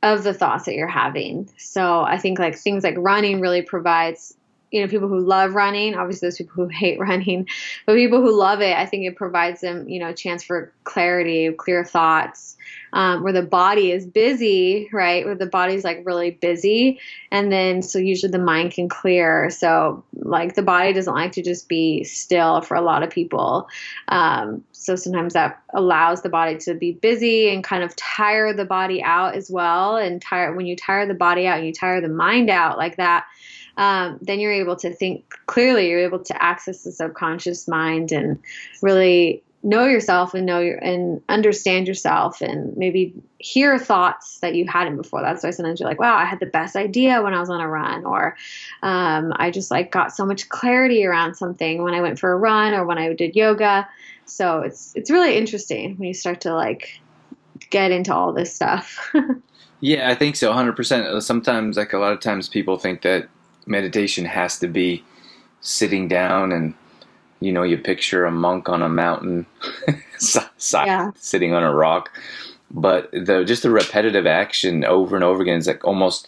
of 0.01 0.23
the 0.23 0.33
thoughts 0.33 0.65
that 0.65 0.75
you're 0.75 0.87
having. 0.87 1.49
So 1.57 2.01
i 2.01 2.17
think 2.17 2.39
like 2.39 2.57
things 2.57 2.83
like 2.83 2.95
running 2.97 3.39
really 3.39 3.61
provides 3.61 4.35
you 4.73 4.81
know 4.81 4.87
people 4.87 5.07
who 5.07 5.19
love 5.19 5.53
running 5.53 5.95
obviously 5.95 6.27
those 6.27 6.37
people 6.37 6.55
who 6.55 6.67
hate 6.71 6.99
running 6.99 7.47
but 7.85 7.95
people 7.95 8.19
who 8.19 8.37
love 8.37 8.61
it 8.61 8.75
i 8.75 8.85
think 8.85 9.05
it 9.05 9.15
provides 9.15 9.61
them 9.61 9.87
you 9.87 9.99
know 9.99 10.09
a 10.09 10.13
chance 10.13 10.43
for 10.43 10.73
clarity 10.83 11.51
clear 11.53 11.85
thoughts 11.85 12.57
um, 12.93 13.23
where 13.23 13.33
the 13.33 13.41
body 13.41 13.91
is 13.91 14.05
busy 14.05 14.73
right? 14.91 15.25
Where 15.25 15.35
the 15.35 15.45
body's 15.45 15.83
like 15.83 16.01
really 16.05 16.31
busy 16.31 16.99
and 17.31 17.51
then 17.51 17.81
so 17.81 17.99
usually 17.99 18.31
the 18.31 18.39
mind 18.39 18.71
can 18.71 18.89
clear. 18.89 19.49
So 19.49 20.03
like 20.13 20.55
the 20.55 20.61
body 20.61 20.93
doesn't 20.93 21.13
like 21.13 21.31
to 21.33 21.43
just 21.43 21.67
be 21.67 22.03
still 22.03 22.61
for 22.61 22.75
a 22.75 22.81
lot 22.81 23.03
of 23.03 23.09
people. 23.09 23.67
Um, 24.07 24.63
so 24.71 24.95
sometimes 24.95 25.33
that 25.33 25.61
allows 25.73 26.21
the 26.21 26.29
body 26.29 26.57
to 26.59 26.73
be 26.73 26.93
busy 26.93 27.53
and 27.53 27.63
kind 27.63 27.83
of 27.83 27.95
tire 27.95 28.53
the 28.53 28.65
body 28.65 29.01
out 29.01 29.35
as 29.35 29.49
well 29.49 29.97
and 29.97 30.21
tire 30.21 30.55
when 30.55 30.65
you 30.65 30.75
tire 30.75 31.07
the 31.07 31.13
body 31.13 31.47
out 31.47 31.57
and 31.57 31.67
you 31.67 31.73
tire 31.73 32.01
the 32.01 32.09
mind 32.09 32.49
out 32.49 32.77
like 32.77 32.97
that 32.97 33.25
um, 33.77 34.19
then 34.21 34.39
you're 34.39 34.51
able 34.51 34.75
to 34.77 34.93
think 34.93 35.33
clearly. 35.47 35.89
You're 35.89 35.99
able 35.99 36.19
to 36.19 36.43
access 36.43 36.83
the 36.83 36.91
subconscious 36.91 37.67
mind 37.67 38.11
and 38.11 38.39
really 38.81 39.43
know 39.63 39.85
yourself 39.85 40.33
and 40.33 40.45
know 40.45 40.59
your 40.59 40.77
and 40.77 41.21
understand 41.29 41.87
yourself 41.87 42.41
and 42.41 42.75
maybe 42.75 43.13
hear 43.39 43.79
thoughts 43.79 44.39
that 44.39 44.55
you 44.55 44.67
hadn't 44.67 44.97
before. 44.97 45.21
That's 45.21 45.43
why 45.43 45.51
sometimes 45.51 45.79
you're 45.79 45.87
like, 45.87 45.99
wow, 45.99 46.17
I 46.17 46.25
had 46.25 46.41
the 46.41 46.45
best 46.45 46.75
idea 46.75 47.21
when 47.21 47.33
I 47.33 47.39
was 47.39 47.49
on 47.49 47.61
a 47.61 47.67
run, 47.67 48.05
or 48.05 48.35
um, 48.83 49.33
I 49.37 49.51
just 49.51 49.71
like 49.71 49.91
got 49.91 50.13
so 50.13 50.25
much 50.25 50.49
clarity 50.49 51.05
around 51.05 51.35
something 51.35 51.81
when 51.81 51.93
I 51.93 52.01
went 52.01 52.19
for 52.19 52.31
a 52.31 52.37
run 52.37 52.73
or 52.73 52.85
when 52.85 52.97
I 52.97 53.13
did 53.13 53.35
yoga. 53.35 53.87
So 54.25 54.59
it's 54.59 54.93
it's 54.95 55.09
really 55.09 55.37
interesting 55.37 55.97
when 55.97 56.07
you 56.07 56.13
start 56.13 56.41
to 56.41 56.53
like 56.53 56.99
get 57.69 57.91
into 57.91 58.13
all 58.13 58.33
this 58.33 58.53
stuff. 58.53 59.13
yeah, 59.79 60.09
I 60.09 60.15
think 60.15 60.35
so, 60.35 60.51
hundred 60.51 60.75
percent. 60.75 61.23
Sometimes, 61.23 61.77
like 61.77 61.93
a 61.93 61.99
lot 61.99 62.11
of 62.11 62.19
times, 62.19 62.49
people 62.49 62.77
think 62.77 63.01
that 63.03 63.29
meditation 63.65 64.25
has 64.25 64.59
to 64.59 64.67
be 64.67 65.03
sitting 65.61 66.07
down 66.07 66.51
and 66.51 66.73
you 67.39 67.51
know 67.51 67.63
you 67.63 67.77
picture 67.77 68.25
a 68.25 68.31
monk 68.31 68.69
on 68.69 68.81
a 68.81 68.89
mountain 68.89 69.45
yeah. 70.73 71.11
sitting 71.15 71.53
on 71.53 71.63
a 71.63 71.73
rock. 71.73 72.09
But 72.71 73.11
the 73.11 73.43
just 73.43 73.63
the 73.63 73.69
repetitive 73.69 74.25
action 74.25 74.83
over 74.83 75.15
and 75.15 75.23
over 75.23 75.41
again 75.41 75.59
is 75.59 75.67
like 75.67 75.85
almost 75.85 76.27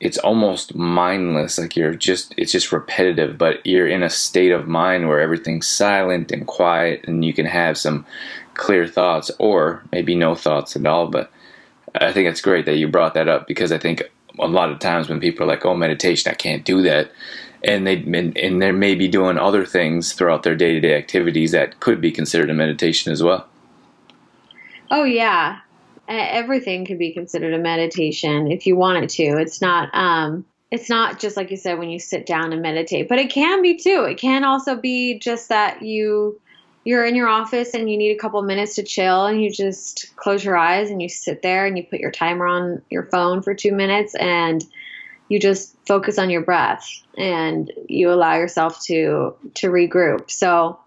it's 0.00 0.18
almost 0.18 0.74
mindless. 0.74 1.58
Like 1.58 1.76
you're 1.76 1.94
just 1.94 2.34
it's 2.36 2.52
just 2.52 2.72
repetitive 2.72 3.38
but 3.38 3.64
you're 3.66 3.88
in 3.88 4.02
a 4.02 4.10
state 4.10 4.52
of 4.52 4.68
mind 4.68 5.08
where 5.08 5.20
everything's 5.20 5.66
silent 5.66 6.30
and 6.32 6.46
quiet 6.46 7.04
and 7.06 7.24
you 7.24 7.32
can 7.32 7.46
have 7.46 7.78
some 7.78 8.04
clear 8.54 8.86
thoughts 8.86 9.30
or 9.38 9.82
maybe 9.92 10.14
no 10.14 10.34
thoughts 10.34 10.76
at 10.76 10.86
all. 10.86 11.08
But 11.08 11.30
i 12.00 12.12
think 12.12 12.28
it's 12.28 12.40
great 12.40 12.66
that 12.66 12.76
you 12.76 12.88
brought 12.88 13.14
that 13.14 13.28
up 13.28 13.46
because 13.46 13.72
i 13.72 13.78
think 13.78 14.02
a 14.38 14.46
lot 14.46 14.70
of 14.70 14.78
times 14.78 15.08
when 15.08 15.20
people 15.20 15.44
are 15.44 15.48
like 15.48 15.64
oh 15.64 15.74
meditation 15.74 16.30
i 16.30 16.34
can't 16.34 16.64
do 16.64 16.82
that 16.82 17.10
and 17.64 17.86
they 17.86 17.96
and, 17.96 18.36
and 18.36 18.62
they 18.62 18.72
may 18.72 18.94
be 18.94 19.08
doing 19.08 19.38
other 19.38 19.64
things 19.64 20.12
throughout 20.12 20.42
their 20.42 20.56
day-to-day 20.56 20.94
activities 20.94 21.52
that 21.52 21.80
could 21.80 22.00
be 22.00 22.10
considered 22.10 22.50
a 22.50 22.54
meditation 22.54 23.12
as 23.12 23.22
well 23.22 23.46
oh 24.90 25.04
yeah 25.04 25.60
everything 26.08 26.84
could 26.84 26.98
be 26.98 27.12
considered 27.12 27.52
a 27.52 27.58
meditation 27.58 28.50
if 28.50 28.66
you 28.66 28.76
want 28.76 29.02
it 29.02 29.10
to. 29.10 29.38
It's 29.38 29.60
not 29.60 29.94
um 29.94 30.44
it's 30.70 30.90
not 30.90 31.20
just 31.20 31.36
like 31.36 31.50
you 31.50 31.56
said 31.56 31.78
when 31.78 31.90
you 31.90 31.98
sit 31.98 32.26
down 32.26 32.52
and 32.52 32.60
meditate, 32.60 33.08
but 33.08 33.18
it 33.18 33.30
can 33.30 33.62
be 33.62 33.76
too. 33.76 34.04
It 34.08 34.18
can 34.18 34.44
also 34.44 34.76
be 34.76 35.18
just 35.18 35.48
that 35.48 35.82
you 35.82 36.40
you're 36.86 37.04
in 37.04 37.14
your 37.14 37.28
office 37.28 37.74
and 37.74 37.90
you 37.90 37.98
need 37.98 38.12
a 38.12 38.18
couple 38.18 38.40
minutes 38.42 38.76
to 38.76 38.82
chill 38.82 39.26
and 39.26 39.42
you 39.42 39.50
just 39.50 40.14
close 40.16 40.44
your 40.44 40.56
eyes 40.56 40.88
and 40.88 41.02
you 41.02 41.08
sit 41.08 41.42
there 41.42 41.66
and 41.66 41.76
you 41.76 41.84
put 41.84 42.00
your 42.00 42.12
timer 42.12 42.46
on 42.46 42.80
your 42.90 43.04
phone 43.06 43.42
for 43.42 43.54
2 43.54 43.72
minutes 43.72 44.14
and 44.14 44.64
you 45.28 45.40
just 45.40 45.76
focus 45.86 46.18
on 46.18 46.30
your 46.30 46.42
breath 46.42 46.88
and 47.18 47.72
you 47.88 48.10
allow 48.10 48.36
yourself 48.36 48.82
to 48.84 49.34
to 49.54 49.68
regroup. 49.68 50.30
So, 50.30 50.78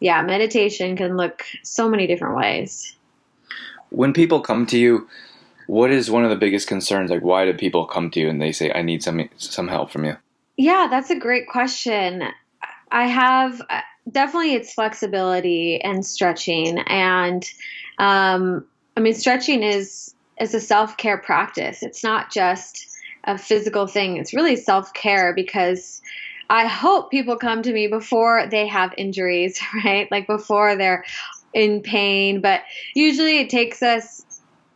yeah, 0.00 0.20
meditation 0.22 0.96
can 0.96 1.16
look 1.16 1.44
so 1.62 1.88
many 1.88 2.06
different 2.06 2.36
ways 2.36 2.96
when 3.94 4.12
people 4.12 4.40
come 4.40 4.66
to 4.66 4.78
you, 4.78 5.08
what 5.66 5.90
is 5.90 6.10
one 6.10 6.24
of 6.24 6.30
the 6.30 6.36
biggest 6.36 6.66
concerns? 6.66 7.10
Like, 7.10 7.22
why 7.22 7.44
do 7.44 7.54
people 7.54 7.86
come 7.86 8.10
to 8.10 8.20
you 8.20 8.28
and 8.28 8.40
they 8.40 8.52
say, 8.52 8.70
"I 8.72 8.82
need 8.82 9.02
some 9.02 9.28
some 9.36 9.68
help 9.68 9.90
from 9.90 10.04
you"? 10.04 10.16
Yeah, 10.56 10.88
that's 10.90 11.10
a 11.10 11.16
great 11.18 11.48
question. 11.48 12.24
I 12.90 13.06
have 13.06 13.62
definitely 14.10 14.54
it's 14.54 14.72
flexibility 14.72 15.80
and 15.80 16.04
stretching, 16.04 16.78
and 16.78 17.44
um, 17.98 18.64
I 18.96 19.00
mean, 19.00 19.14
stretching 19.14 19.62
is 19.62 20.14
is 20.40 20.54
a 20.54 20.60
self 20.60 20.96
care 20.96 21.18
practice. 21.18 21.82
It's 21.82 22.02
not 22.02 22.32
just 22.32 22.86
a 23.24 23.38
physical 23.38 23.86
thing. 23.86 24.16
It's 24.16 24.34
really 24.34 24.56
self 24.56 24.92
care 24.92 25.34
because 25.34 26.00
I 26.50 26.66
hope 26.66 27.10
people 27.10 27.36
come 27.36 27.62
to 27.62 27.72
me 27.72 27.86
before 27.86 28.46
they 28.46 28.66
have 28.66 28.92
injuries, 28.98 29.60
right? 29.84 30.10
Like 30.10 30.26
before 30.26 30.76
they're 30.76 31.04
in 31.52 31.82
pain, 31.82 32.40
but 32.40 32.62
usually 32.94 33.38
it 33.38 33.48
takes 33.48 33.82
us 33.82 34.24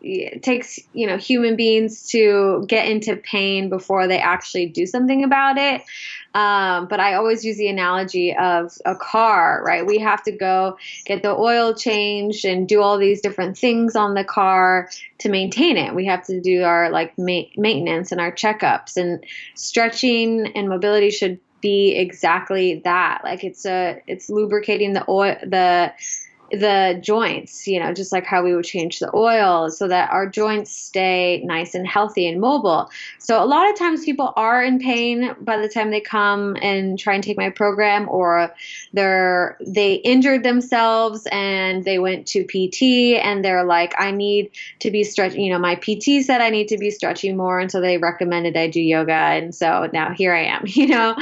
it 0.00 0.42
takes 0.42 0.78
you 0.92 1.06
know 1.06 1.16
human 1.16 1.56
beings 1.56 2.06
to 2.08 2.64
get 2.68 2.88
into 2.88 3.16
pain 3.16 3.68
before 3.68 4.06
they 4.06 4.18
actually 4.18 4.66
do 4.66 4.86
something 4.86 5.24
about 5.24 5.58
it. 5.58 5.82
Um, 6.34 6.86
but 6.88 7.00
i 7.00 7.14
always 7.14 7.42
use 7.42 7.56
the 7.56 7.68
analogy 7.68 8.36
of 8.36 8.76
a 8.84 8.94
car 8.94 9.62
right? 9.64 9.86
We 9.86 9.98
have 9.98 10.22
to 10.24 10.32
go 10.32 10.76
get 11.04 11.22
the 11.22 11.34
oil 11.34 11.74
changed 11.74 12.44
and 12.44 12.68
do 12.68 12.82
all 12.82 12.98
these 12.98 13.20
different 13.20 13.56
things 13.56 13.96
on 13.96 14.14
the 14.14 14.24
car 14.24 14.90
to 15.18 15.28
maintain 15.28 15.76
it. 15.76 15.94
We 15.94 16.06
have 16.06 16.24
to 16.26 16.40
do 16.40 16.62
our 16.62 16.90
like 16.90 17.14
ma- 17.18 17.50
maintenance 17.56 18.12
and 18.12 18.20
our 18.20 18.32
checkups. 18.32 18.96
And 18.96 19.24
stretching 19.54 20.52
and 20.54 20.68
mobility 20.68 21.10
should 21.10 21.40
be 21.60 21.96
exactly 21.96 22.80
that. 22.84 23.22
Like 23.24 23.44
it's 23.44 23.66
a 23.66 24.00
it's 24.06 24.30
lubricating 24.30 24.92
the 24.92 25.04
oil 25.08 25.36
the 25.42 25.92
the 26.50 26.98
joints, 27.02 27.66
you 27.66 27.78
know, 27.78 27.92
just 27.92 28.10
like 28.10 28.24
how 28.24 28.42
we 28.42 28.54
would 28.54 28.64
change 28.64 29.00
the 29.00 29.14
oil 29.14 29.70
so 29.70 29.86
that 29.86 30.10
our 30.10 30.26
joints 30.26 30.70
stay 30.70 31.42
nice 31.44 31.74
and 31.74 31.86
healthy 31.86 32.26
and 32.26 32.40
mobile. 32.40 32.90
So 33.18 33.42
a 33.42 33.44
lot 33.44 33.68
of 33.68 33.76
times 33.76 34.04
people 34.04 34.32
are 34.36 34.64
in 34.64 34.78
pain 34.78 35.34
by 35.40 35.58
the 35.58 35.68
time 35.68 35.90
they 35.90 36.00
come 36.00 36.56
and 36.62 36.98
try 36.98 37.14
and 37.14 37.22
take 37.22 37.36
my 37.36 37.50
program 37.50 38.08
or 38.08 38.54
they're 38.94 39.58
they 39.60 39.94
injured 39.94 40.42
themselves 40.42 41.26
and 41.30 41.84
they 41.84 41.98
went 41.98 42.26
to 42.28 42.44
PT 42.44 43.22
and 43.22 43.44
they're 43.44 43.64
like 43.64 43.94
I 43.98 44.10
need 44.10 44.50
to 44.80 44.90
be 44.90 45.04
stretching, 45.04 45.42
you 45.42 45.52
know, 45.52 45.58
my 45.58 45.74
PT 45.74 46.24
said 46.24 46.40
I 46.40 46.48
need 46.48 46.68
to 46.68 46.78
be 46.78 46.90
stretching 46.90 47.36
more 47.36 47.60
and 47.60 47.70
so 47.70 47.80
they 47.80 47.98
recommended 47.98 48.56
I 48.56 48.68
do 48.68 48.80
yoga 48.80 49.12
and 49.12 49.54
so 49.54 49.90
now 49.92 50.14
here 50.14 50.32
I 50.32 50.44
am, 50.44 50.62
you 50.66 50.86
know. 50.86 51.14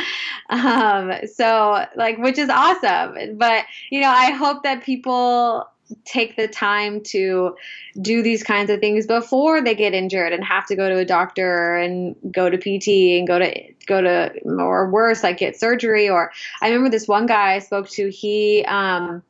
Um 0.50 1.12
so 1.34 1.84
like 1.96 2.18
which 2.18 2.38
is 2.38 2.48
awesome. 2.48 3.36
But 3.36 3.64
you 3.90 4.00
know, 4.00 4.10
I 4.10 4.30
hope 4.30 4.62
that 4.62 4.84
people 4.84 5.15
people 5.16 5.70
take 6.04 6.36
the 6.36 6.48
time 6.48 7.00
to 7.00 7.54
do 8.00 8.20
these 8.22 8.42
kinds 8.42 8.70
of 8.70 8.80
things 8.80 9.06
before 9.06 9.62
they 9.62 9.74
get 9.74 9.94
injured 9.94 10.32
and 10.32 10.44
have 10.44 10.66
to 10.66 10.74
go 10.74 10.88
to 10.88 10.98
a 10.98 11.04
doctor 11.04 11.76
and 11.76 12.16
go 12.32 12.50
to 12.50 12.58
PT 12.58 13.18
and 13.18 13.26
go 13.26 13.38
to 13.38 13.72
go 13.86 14.00
to 14.00 14.32
or 14.44 14.90
worse 14.90 15.22
like 15.22 15.38
get 15.38 15.58
surgery 15.58 16.08
or 16.08 16.32
I 16.60 16.68
remember 16.68 16.90
this 16.90 17.06
one 17.06 17.26
guy 17.26 17.54
I 17.54 17.60
spoke 17.60 17.88
to 17.90 18.10
he 18.10 18.64
um 18.66 19.22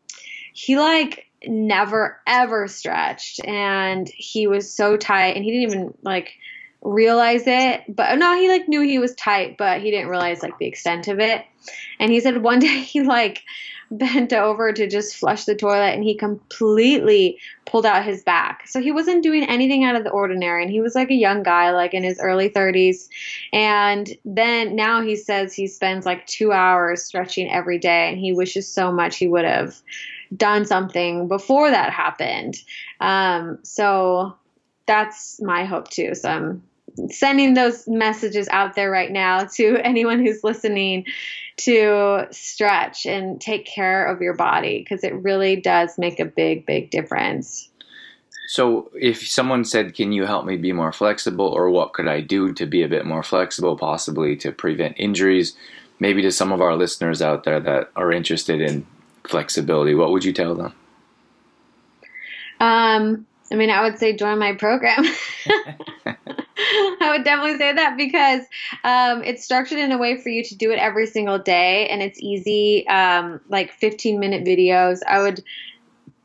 he 0.55 0.79
like 0.79 1.27
never 1.47 2.19
ever 2.27 2.69
stretched 2.69 3.45
and 3.45 4.09
he 4.09 4.47
was 4.47 4.75
so 4.75 4.97
tight 4.97 5.37
and 5.37 5.45
he 5.45 5.51
didn't 5.51 5.75
even 5.75 5.95
like 6.03 6.33
realize 6.81 7.43
it 7.47 7.83
but 7.95 8.17
no 8.17 8.35
he 8.35 8.49
like 8.49 8.67
knew 8.67 8.81
he 8.81 8.99
was 8.99 9.15
tight 9.15 9.57
but 9.59 9.83
he 9.83 9.91
didn't 9.91 10.09
realize 10.09 10.43
like 10.43 10.57
the 10.59 10.67
extent 10.67 11.09
of 11.09 11.21
it. 11.21 11.45
And 11.99 12.11
he 12.11 12.21
said 12.21 12.43
one 12.43 12.59
day 12.61 12.81
he 12.81 13.03
like 13.03 13.43
bent 13.91 14.33
over 14.33 14.73
to 14.73 14.89
just 14.89 15.17
flush 15.17 15.45
the 15.45 15.55
toilet 15.55 15.95
and 15.95 16.03
he 16.03 16.15
completely 16.15 17.39
pulled 17.67 17.87
out 17.87 18.05
his 18.05 18.23
back. 18.23 18.67
So 18.67 18.81
he 18.81 18.93
wasn't 18.93 19.23
doing 19.23 19.45
anything 19.45 19.85
out 19.85 19.97
of 19.97 20.05
the 20.05 20.11
ordinary. 20.11 20.63
And 20.63 20.73
he 20.73 20.81
was 20.81 20.95
like 20.95 21.11
a 21.11 21.15
young 21.15 21.43
guy, 21.43 21.71
like 21.71 21.95
in 21.95 22.03
his 22.03 22.19
early 22.21 22.51
30s. 22.51 23.09
And 23.53 24.09
then 24.25 24.75
now 24.75 25.03
he 25.03 25.17
says 25.17 25.55
he 25.55 25.67
spends 25.67 26.07
like 26.07 26.27
two 26.27 26.53
hours 26.53 27.03
stretching 27.03 27.51
every 27.51 27.79
day 27.79 28.09
and 28.09 28.19
he 28.19 28.33
wishes 28.33 28.69
so 28.69 28.91
much 28.91 29.17
he 29.17 29.29
would 29.29 29.45
have 29.45 29.81
done 30.37 30.65
something 30.65 31.29
before 31.29 31.71
that 31.71 31.93
happened. 31.93 32.57
Um, 33.01 33.59
so 33.63 34.37
that's 34.87 35.41
my 35.41 35.65
hope 35.65 35.91
too. 35.91 36.15
So 36.15 36.29
I'm 36.29 36.63
sending 37.11 37.55
those 37.55 37.87
messages 37.87 38.49
out 38.49 38.75
there 38.75 38.91
right 38.91 39.11
now 39.11 39.45
to 39.55 39.77
anyone 39.85 40.25
who's 40.25 40.43
listening 40.43 41.05
to 41.59 42.27
stretch 42.31 43.07
and 43.07 43.41
take 43.41 43.67
care 43.67 44.05
of 44.07 44.21
your 44.21 44.35
body 44.35 44.81
because 44.81 45.03
it 45.05 45.15
really 45.15 45.57
does 45.57 45.99
make 45.99 46.21
a 46.21 46.25
big, 46.25 46.67
big 46.67 46.91
difference. 46.91 47.71
So, 48.49 48.91
if 48.95 49.27
someone 49.27 49.65
said, 49.65 49.95
Can 49.95 50.13
you 50.13 50.25
help 50.25 50.45
me 50.45 50.57
be 50.57 50.73
more 50.73 50.93
flexible, 50.93 51.47
or 51.47 51.71
what 51.71 51.95
could 51.95 52.07
I 52.07 52.21
do 52.21 52.53
to 52.53 52.67
be 52.67 52.83
a 52.83 52.89
bit 52.89 53.05
more 53.05 53.23
flexible, 53.23 53.77
possibly 53.77 54.37
to 54.37 54.53
prevent 54.53 54.95
injuries, 54.99 55.57
maybe 55.99 56.23
to 56.23 56.31
some 56.31 56.53
of 56.53 56.61
our 56.61 56.77
listeners 56.77 57.21
out 57.21 57.45
there 57.45 57.59
that 57.59 57.91
are 57.97 58.13
interested 58.13 58.61
in 58.61 58.87
flexibility, 59.25 59.95
what 59.95 60.13
would 60.13 60.25
you 60.25 60.33
tell 60.33 60.55
them? 60.55 60.73
Um, 62.61 63.27
I 63.51 63.57
mean, 63.57 63.71
I 63.71 63.83
would 63.83 63.99
say 63.99 64.15
join 64.15 64.39
my 64.39 64.55
program. 64.55 65.05
I 67.01 67.13
would 67.13 67.25
definitely 67.25 67.59
say 67.59 67.73
that 67.75 67.97
because 67.97 68.43
um, 68.83 69.23
it's 69.25 69.45
structured 69.45 69.79
in 69.79 69.93
a 69.93 69.99
way 69.99 70.17
for 70.17 70.31
you 70.31 70.43
to 70.45 70.57
do 70.57 70.71
it 70.71 70.79
every 70.79 71.07
single 71.07 71.39
day 71.39 71.87
and 71.89 72.03
it's 72.03 72.19
easy, 72.21 72.87
um, 72.89 73.41
like 73.49 73.73
15 73.73 74.19
minute 74.19 74.45
videos. 74.45 75.01
I 75.07 75.21
would 75.21 75.43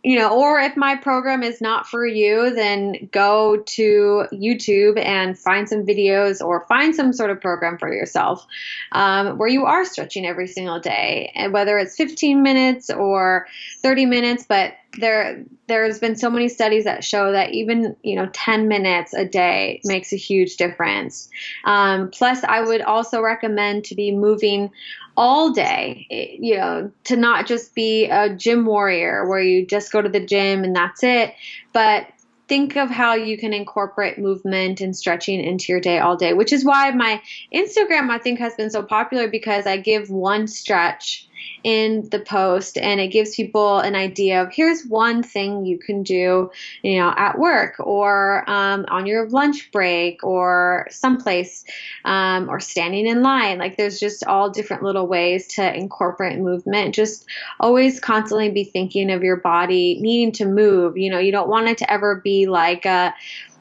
you 0.04 0.18
know, 0.18 0.36
or 0.36 0.60
if 0.60 0.76
my 0.76 0.96
program 0.96 1.44
is 1.44 1.62
not 1.62 1.88
for 1.88 2.06
you, 2.06 2.54
then 2.56 3.08
go 3.12 3.58
to 3.58 4.26
YouTube 4.34 4.98
and 5.00 5.38
find 5.38 5.70
some 5.70 5.86
videos 5.86 6.44
or 6.44 6.66
find 6.66 6.96
some 6.96 7.14
sort 7.14 7.30
of 7.30 7.40
program 7.40 7.78
for 7.78 7.94
yourself 7.94 8.46
um, 8.94 9.38
where 9.38 9.48
you 9.48 9.66
are 9.66 9.86
stretching 9.86 10.26
every 10.26 10.48
single 10.48 10.80
day, 10.80 11.32
and 11.36 11.54
whether 11.54 11.78
it's 11.78 11.96
15 11.96 12.42
minutes 12.42 12.90
or 12.90 13.46
30 13.84 14.08
minutes. 14.08 14.44
But 14.48 14.74
there, 14.98 15.44
there's 15.68 16.00
been 16.00 16.16
so 16.16 16.30
many 16.30 16.50
studies 16.50 16.84
that 16.84 17.04
show 17.04 17.32
that 17.32 17.52
even 17.52 17.96
you 18.04 18.16
know 18.16 18.30
10 18.34 18.68
minutes 18.68 19.14
a 19.14 19.26
day 19.26 19.82
makes 19.86 20.12
a 20.14 20.18
huge 20.18 20.58
difference. 20.58 21.30
Um, 21.64 22.10
plus, 22.12 22.44
I 22.44 22.62
would 22.62 22.82
also 22.82 23.22
recommend 23.22 23.86
to 23.86 23.96
be 23.96 24.12
moving 24.12 24.72
all 25.18 25.52
day, 25.52 26.08
you 26.40 26.58
know, 26.58 26.92
to 27.06 27.16
not 27.16 27.46
just 27.46 27.76
be 27.76 28.06
a 28.06 28.34
gym 28.34 28.66
warrior 28.66 29.28
where 29.28 29.42
you 29.42 29.66
just 29.66 29.92
go 29.92 30.02
to 30.02 30.10
the 30.10 30.26
gym 30.26 30.64
and 30.64 30.76
that's 30.76 31.04
it, 31.04 31.34
but 31.74 32.08
think 32.48 32.76
of 32.76 32.90
how 32.90 33.14
you 33.14 33.38
can 33.38 33.54
incorporate 33.54 34.18
movement 34.18 34.82
and 34.82 34.94
stretching 34.94 35.40
into 35.40 35.72
your 35.72 35.80
day 35.80 36.00
all 36.00 36.18
day, 36.18 36.34
which 36.34 36.52
is 36.52 36.66
why 36.66 36.92
my 36.92 37.22
Instagram, 37.54 38.10
I 38.10 38.18
think, 38.18 38.40
has 38.40 38.56
been 38.56 38.70
so 38.70 38.84
popular 38.84 39.30
because 39.30 39.66
I 39.66 39.78
give 39.78 40.10
one 40.10 40.48
stretch 40.48 41.30
in 41.64 42.08
the 42.10 42.20
post 42.20 42.78
and 42.78 43.00
it 43.00 43.10
gives 43.10 43.36
people 43.36 43.80
an 43.80 43.96
idea 43.96 44.42
of 44.42 44.52
here's 44.52 44.86
one 44.86 45.22
thing 45.22 45.66
you 45.66 45.78
can 45.78 46.04
do, 46.04 46.52
you 46.82 46.98
know, 46.98 47.14
at 47.16 47.38
work 47.38 47.76
or 47.80 48.50
um, 48.50 48.86
on 48.90 49.06
your 49.06 49.30
lunch 49.30 49.72
break 49.72 50.24
or 50.24 50.88
someplace 50.90 51.64
um, 52.06 52.50
or 52.50 52.60
standing 52.60 53.08
in 53.08 53.22
line. 53.22 53.60
Like 53.60 53.78
there's 53.78 54.00
just 54.00 54.26
all 54.26 54.50
different 54.50 54.84
little 54.84 55.08
ways 55.08 55.48
to 55.50 55.76
incorporate 55.76 56.40
movement. 56.40 56.96
Just 56.96 57.26
always 57.60 58.00
constantly 58.00 58.50
be 58.50 58.64
thinking 58.64 59.12
of 59.12 59.24
your 59.24 59.38
body 59.38 60.00
needing 60.02 60.32
to 60.34 60.46
move. 60.46 60.98
You 60.98 61.12
know, 61.12 61.20
you 61.20 61.32
don't 61.32 61.50
want 61.50 61.68
it 61.68 61.78
to 61.80 61.92
ever 61.92 62.16
be 62.16 62.48
like 62.48 62.86
a 62.86 63.14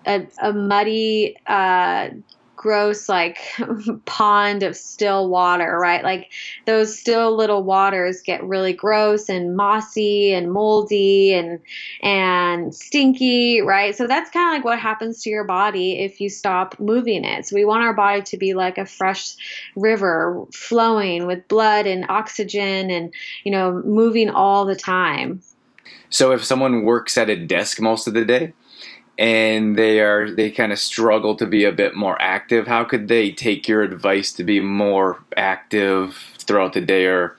a, 0.07 0.27
a 0.43 0.53
muddy 0.53 1.37
uh, 1.47 2.09
gross 2.61 3.09
like 3.09 3.38
pond 4.05 4.62
of 4.62 4.76
still 4.76 5.31
water, 5.31 5.79
right? 5.79 6.05
Like 6.05 6.31
those 6.67 6.97
still 6.97 7.35
little 7.35 7.62
waters 7.62 8.21
get 8.21 8.45
really 8.45 8.75
gross 8.75 9.31
and 9.31 9.57
mossy 9.57 10.35
and 10.35 10.52
moldy 10.52 11.33
and 11.33 11.59
and 12.02 12.75
stinky, 12.75 13.62
right? 13.62 13.97
So 13.97 14.07
that's 14.07 14.31
kind 14.31 14.47
of 14.49 14.59
like 14.59 14.64
what 14.67 14.79
happens 14.79 15.23
to 15.23 15.31
your 15.31 15.45
body 15.45 16.00
if 16.00 16.21
you 16.21 16.29
stop 16.29 16.79
moving 16.79 17.25
it. 17.25 17.47
So 17.47 17.57
we 17.57 17.64
want 17.64 17.83
our 17.83 17.95
body 17.95 18.21
to 18.21 18.37
be 18.37 18.52
like 18.52 18.76
a 18.76 18.85
fresh 18.85 19.37
river 19.75 20.45
flowing 20.52 21.26
with 21.26 21.49
blood 21.49 21.87
and 21.87 22.05
oxygen 22.11 22.90
and 22.90 23.14
you 23.43 23.52
know 23.52 23.81
moving 23.87 24.29
all 24.29 24.67
the 24.67 24.76
time. 24.76 25.40
So 26.11 26.33
if 26.33 26.45
someone 26.45 26.85
works 26.85 27.17
at 27.17 27.31
a 27.31 27.37
desk 27.37 27.81
most 27.81 28.07
of 28.07 28.12
the 28.12 28.26
day, 28.26 28.52
and 29.21 29.77
they 29.77 30.00
are 30.00 30.31
they 30.31 30.50
kind 30.50 30.73
of 30.73 30.79
struggle 30.79 31.37
to 31.37 31.47
be 31.47 31.65
a 31.65 31.71
bit 31.71 31.95
more 31.95 32.21
active. 32.21 32.67
How 32.67 32.85
could 32.85 33.07
they 33.07 33.31
take 33.31 33.69
your 33.69 33.83
advice 33.83 34.33
to 34.33 34.45
be 34.45 34.61
more 34.61 35.23
active 35.37 36.17
throughout 36.39 36.73
the 36.73 36.81
day 36.81 37.05
or 37.05 37.37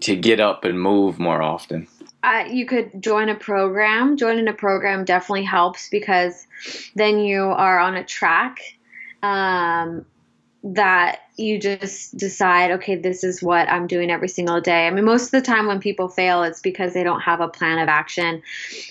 to 0.00 0.14
get 0.14 0.38
up 0.38 0.64
and 0.64 0.80
move 0.80 1.18
more 1.18 1.42
often? 1.42 1.88
Uh, 2.22 2.44
you 2.48 2.64
could 2.64 2.90
join 3.02 3.28
a 3.28 3.34
program. 3.34 4.16
Joining 4.16 4.46
a 4.46 4.52
program 4.52 5.04
definitely 5.04 5.42
helps 5.42 5.88
because 5.88 6.46
then 6.94 7.18
you 7.18 7.42
are 7.42 7.80
on 7.80 7.96
a 7.96 8.04
track 8.04 8.60
um, 9.22 10.06
that 10.62 11.22
you 11.38 11.58
just 11.58 12.16
decide, 12.16 12.70
okay, 12.70 12.96
this 12.96 13.22
is 13.22 13.42
what 13.42 13.68
I'm 13.68 13.86
doing 13.86 14.10
every 14.10 14.28
single 14.28 14.60
day. 14.62 14.86
I 14.86 14.90
mean, 14.90 15.04
most 15.04 15.26
of 15.26 15.30
the 15.32 15.42
time 15.42 15.66
when 15.66 15.80
people 15.80 16.08
fail, 16.08 16.42
it's 16.42 16.62
because 16.62 16.94
they 16.94 17.04
don't 17.04 17.20
have 17.20 17.40
a 17.40 17.48
plan 17.48 17.78
of 17.78 17.88
action 17.88 18.42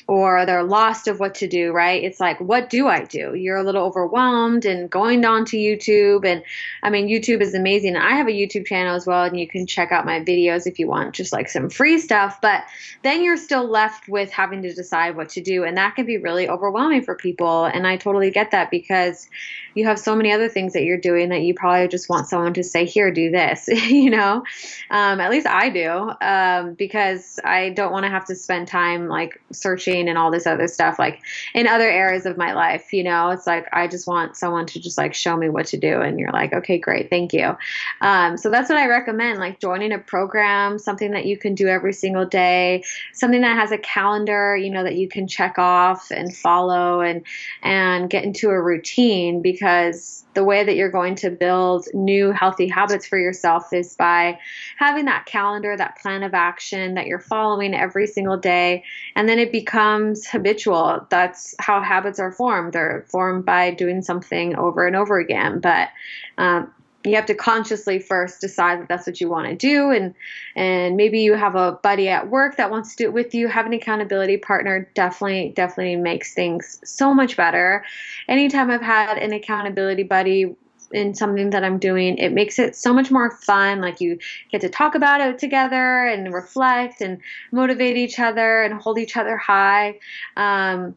or 0.08 0.46
they're 0.46 0.64
lost 0.64 1.08
of 1.08 1.20
what 1.20 1.34
to 1.36 1.48
do, 1.48 1.72
right? 1.72 2.04
It's 2.04 2.20
like, 2.20 2.40
what 2.40 2.70
do 2.70 2.88
I 2.88 3.04
do? 3.04 3.34
You're 3.34 3.58
a 3.58 3.64
little 3.64 3.84
overwhelmed 3.84 4.66
and 4.66 4.90
going 4.92 5.26
on 5.26 5.46
to 5.46 5.58
YouTube. 5.58 6.24
And 6.24 6.44
I 6.84 6.92
mean, 6.92 7.08
YouTube 7.08 7.42
is 7.42 7.56
amazing. 7.56 7.96
I 7.96 8.12
have 8.12 8.28
a 8.28 8.32
YouTube 8.32 8.68
channel 8.68 8.96
as 8.96 9.08
well, 9.08 9.24
and 9.24 9.40
you 9.40 9.48
can 9.48 9.66
check 9.66 9.92
out 9.92 10.06
my 10.06 10.20
videos 10.20 10.68
if 10.68 10.78
you 10.78 10.88
want 10.88 11.16
just 11.16 11.34
like 11.34 11.50
some 11.50 11.72
free 11.72 11.98
stuff. 11.98 12.40
But 12.42 12.64
then 13.02 13.24
you're 13.24 13.38
still 13.38 13.68
left 13.68 14.08
with 14.08 14.30
having 14.30 14.62
to 14.62 14.74
decide 14.74 15.16
what 15.16 15.30
to 15.30 15.42
do. 15.42 15.64
And 15.64 15.78
that 15.78 15.96
can 15.96 16.06
be 16.06 16.18
really 16.18 16.48
overwhelming 16.48 17.02
for 17.02 17.16
people. 17.16 17.66
And 17.66 17.88
I 17.88 17.98
totally 17.98 18.30
get 18.30 18.52
that 18.52 18.70
because 18.70 19.28
you 19.74 19.86
have 19.86 20.00
so 20.00 20.16
many 20.16 20.32
other 20.32 20.48
things 20.48 20.74
that 20.74 20.84
you're 20.84 21.00
doing 21.00 21.30
that 21.30 21.42
you 21.42 21.56
probably 21.56 21.88
just 21.88 22.08
want 22.08 22.28
someone 22.36 22.54
to 22.54 22.64
say, 22.64 22.84
here, 22.84 23.12
do 23.12 23.32
this, 23.32 23.68
you 23.90 24.10
know? 24.10 24.44
Um, 24.90 25.22
at 25.22 25.32
least 25.32 25.48
I 25.48 25.70
do, 25.70 26.12
um, 26.22 26.74
because 26.74 27.40
I 27.46 27.70
don't 27.70 27.94
want 27.94 28.04
to 28.04 28.10
have 28.10 28.26
to 28.26 28.36
spend 28.36 28.68
time 28.68 29.08
like 29.08 29.42
searching 29.54 30.10
and 30.10 30.18
all 30.18 30.32
this 30.32 30.46
other 30.46 30.68
stuff, 30.68 31.00
like 31.00 31.22
in 31.54 31.66
other 31.66 31.90
areas 31.90 32.26
of 32.26 32.36
my 32.36 32.52
life, 32.52 32.92
you 32.92 33.04
know? 33.04 33.30
It's 33.30 33.48
like, 33.48 33.68
I 33.72 33.88
just 33.88 34.06
want 34.06 34.36
someone 34.36 34.66
to 34.66 34.82
just 34.82 34.98
like 34.98 35.14
show 35.14 35.38
me 35.38 35.48
what 35.48 35.68
to 35.68 35.78
do. 35.78 36.02
And 36.02 36.20
you're 36.20 36.34
like, 36.34 36.52
okay, 36.52 36.78
great, 36.78 37.10
thank 37.10 37.32
you. 37.32 37.56
Um, 38.02 38.36
so 38.36 38.50
that's 38.50 38.70
what 38.70 38.78
I 38.78 38.88
recommend, 38.88 39.40
like 39.40 39.62
joining 39.62 39.94
a 39.94 40.00
program, 40.00 40.78
something 40.78 41.12
that 41.12 41.26
you 41.26 41.38
can 41.38 41.56
do 41.56 41.68
every 41.70 41.94
single 41.94 42.26
day, 42.26 42.84
something 43.14 43.42
that 43.42 43.56
has 43.56 43.72
a 43.72 43.78
calendar, 43.78 44.58
you 44.58 44.70
know, 44.70 44.84
that 44.84 44.96
you 44.96 45.08
can 45.08 45.26
check 45.26 45.58
off 45.58 46.12
and 46.12 46.36
follow 46.36 47.00
and, 47.00 47.24
and 47.64 48.10
get 48.10 48.26
into 48.26 48.50
a 48.50 48.62
routine 48.62 49.42
because 49.42 50.25
the 50.36 50.44
way 50.44 50.64
that 50.64 50.76
you're 50.76 50.92
going 50.92 51.16
to 51.16 51.32
build 51.32 51.88
new 51.94 52.32
healthy 52.32 52.68
habits 52.68 53.08
for 53.08 53.18
yourself 53.18 53.74
is 53.74 53.96
by 53.96 54.38
having 54.78 55.06
that 55.06 55.26
calendar, 55.26 55.76
that 55.76 55.98
plan 55.98 56.22
of 56.24 56.34
action 56.34 56.94
that 56.94 57.08
you're 57.08 57.20
following 57.20 57.74
every 57.74 58.06
single 58.06 58.38
day. 58.38 58.84
And 59.16 59.28
then 59.28 59.40
it 59.40 59.52
becomes 59.52 60.28
habitual. 60.28 61.08
That's 61.10 61.56
how 61.60 61.82
habits 61.82 62.20
are 62.20 62.32
formed. 62.32 62.74
They're 62.74 63.06
formed 63.10 63.46
by 63.46 63.72
doing 63.72 64.02
something 64.02 64.56
over 64.56 64.86
and 64.86 64.96
over 64.96 65.18
again. 65.18 65.62
But 65.62 65.90
um, 66.38 66.72
you 67.06 67.16
have 67.16 67.26
to 67.26 67.36
consciously 67.36 68.00
first 68.00 68.42
decide 68.42 68.82
that 68.82 68.88
that's 68.88 69.08
what 69.08 69.22
you 69.22 69.30
want 69.30 69.48
to 69.48 69.56
do 69.56 69.92
and 69.92 70.14
and 70.56 70.96
maybe 70.96 71.20
you 71.20 71.34
have 71.34 71.56
a 71.56 71.74
buddy 71.84 72.10
at 72.10 72.30
work 72.30 72.58
that 72.58 72.72
wants 72.72 72.96
to 72.96 73.04
do 73.04 73.10
it 73.10 73.14
with 73.14 73.34
you. 73.34 73.48
Have 73.48 73.66
an 73.66 73.74
accountability 73.74 74.38
partner 74.38 74.90
definitely 74.94 75.54
definitely 75.56 75.96
makes 75.98 76.34
things 76.34 76.80
so 76.84 77.14
much 77.14 77.38
better. 77.38 77.84
Anytime 78.28 78.72
i've 78.72 78.82
had 78.82 79.18
an 79.18 79.34
accountability 79.34 80.04
buddy 80.04 80.56
in 80.92 81.16
something 81.16 81.50
that 81.50 81.64
i'm 81.64 81.80
doing 81.80 82.18
it 82.18 82.32
makes 82.32 82.60
it 82.60 82.76
so 82.76 82.94
much 82.94 83.10
more 83.10 83.32
fun 83.32 83.82
like 83.82 84.00
you 84.00 84.18
get 84.52 84.62
to 84.62 84.70
talk 84.70 84.94
about 84.94 85.20
it 85.20 85.40
together 85.40 86.06
and 86.06 86.32
reflect 86.34 87.02
and 87.02 87.20
motivate 87.52 87.98
each 87.98 88.20
other 88.20 88.62
and 88.62 88.80
hold 88.80 89.00
each 89.00 89.18
other 89.18 89.36
high. 89.36 90.00
Um, 90.38 90.96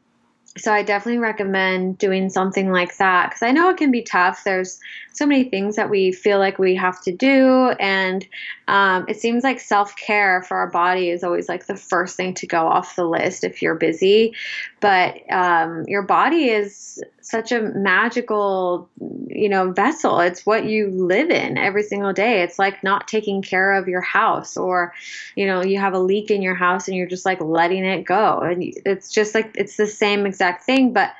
so 0.59 0.73
I 0.73 0.83
definitely 0.83 1.19
recommend 1.19 1.99
doing 1.99 2.29
something 2.31 2.71
like 2.71 2.97
that 2.99 3.31
because 3.31 3.43
I 3.43 3.53
know 3.53 3.71
it 3.71 3.77
can 3.77 3.91
be 3.91 4.03
tough. 4.03 4.45
There's 4.45 4.81
so 5.13 5.27
many 5.27 5.45
things 5.45 5.77
that 5.77 5.91
we 5.91 6.13
feel 6.13 6.39
like 6.39 6.59
we 6.59 6.75
have 6.77 7.01
to 7.03 7.13
do, 7.13 7.71
and 7.81 8.27
um, 8.69 9.07
it 9.09 9.21
seems 9.21 9.45
like 9.45 9.61
self 9.61 9.97
care 9.97 10.43
for 10.43 10.57
our 10.57 10.71
body 10.71 11.11
is 11.11 11.25
always 11.25 11.49
like 11.49 11.67
the 11.67 11.77
first 11.77 12.17
thing 12.17 12.35
to 12.35 12.47
go 12.47 12.67
off 12.67 12.97
the 12.97 13.05
list 13.05 13.45
if 13.45 13.63
you're 13.63 13.75
busy. 13.75 14.35
But 14.81 15.21
um, 15.33 15.85
your 15.87 16.03
body 16.03 16.51
is 16.51 17.03
such 17.29 17.53
a 17.53 17.61
magical, 17.61 18.89
you 19.27 19.51
know, 19.51 19.71
vessel. 19.71 20.19
It's 20.21 20.47
what 20.47 20.65
you 20.65 20.89
live 20.89 21.29
in 21.29 21.59
every 21.59 21.83
single 21.83 22.15
day. 22.15 22.41
It's 22.41 22.59
like 22.59 22.83
not 22.83 23.07
taking 23.07 23.43
care 23.43 23.75
of 23.75 23.87
your 23.87 24.01
house 24.01 24.57
or, 24.57 24.95
you 25.37 25.47
know, 25.47 25.63
you 25.63 25.79
have 25.79 25.93
a 25.93 25.99
leak 25.99 26.31
in 26.31 26.41
your 26.41 26.55
house 26.55 26.89
and 26.89 26.97
you're 26.97 27.07
just 27.07 27.27
like 27.27 27.43
letting 27.43 27.85
it 27.85 28.05
go. 28.05 28.39
And 28.39 28.63
it's 28.87 29.13
just 29.13 29.35
like 29.35 29.55
it's 29.57 29.77
the 29.77 29.87
same 29.87 30.25
exact 30.25 30.48
thing, 30.53 30.93
but 30.93 31.13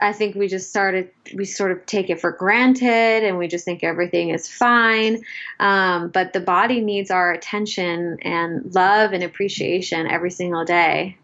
I 0.00 0.12
think 0.12 0.36
we 0.36 0.46
just 0.46 0.70
started, 0.70 1.10
we 1.34 1.44
sort 1.44 1.72
of 1.72 1.84
take 1.86 2.08
it 2.08 2.20
for 2.20 2.30
granted 2.30 3.24
and 3.24 3.36
we 3.36 3.48
just 3.48 3.64
think 3.64 3.82
everything 3.82 4.30
is 4.30 4.48
fine. 4.48 5.22
Um, 5.58 6.08
but 6.10 6.32
the 6.32 6.40
body 6.40 6.80
needs 6.80 7.10
our 7.10 7.32
attention 7.32 8.18
and 8.22 8.74
love 8.74 9.12
and 9.12 9.24
appreciation 9.24 10.06
every 10.06 10.30
single 10.30 10.64
day. 10.64 11.16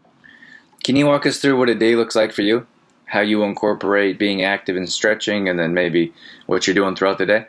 Can 0.83 0.95
you 0.95 1.07
walk 1.07 1.25
us 1.25 1.39
through 1.39 1.57
what 1.57 1.69
a 1.69 1.75
day 1.75 1.95
looks 1.95 2.15
like 2.15 2.33
for 2.33 2.41
you? 2.41 2.67
how 3.05 3.21
you 3.21 3.43
incorporate 3.43 4.19
being 4.19 4.43
active 4.43 4.75
and 4.75 4.89
stretching, 4.89 5.47
and 5.47 5.59
then 5.59 5.73
maybe 5.73 6.13
what 6.47 6.67
you're 6.67 6.73
doing 6.73 6.95
throughout 6.95 7.17
the 7.17 7.25
day? 7.25 7.47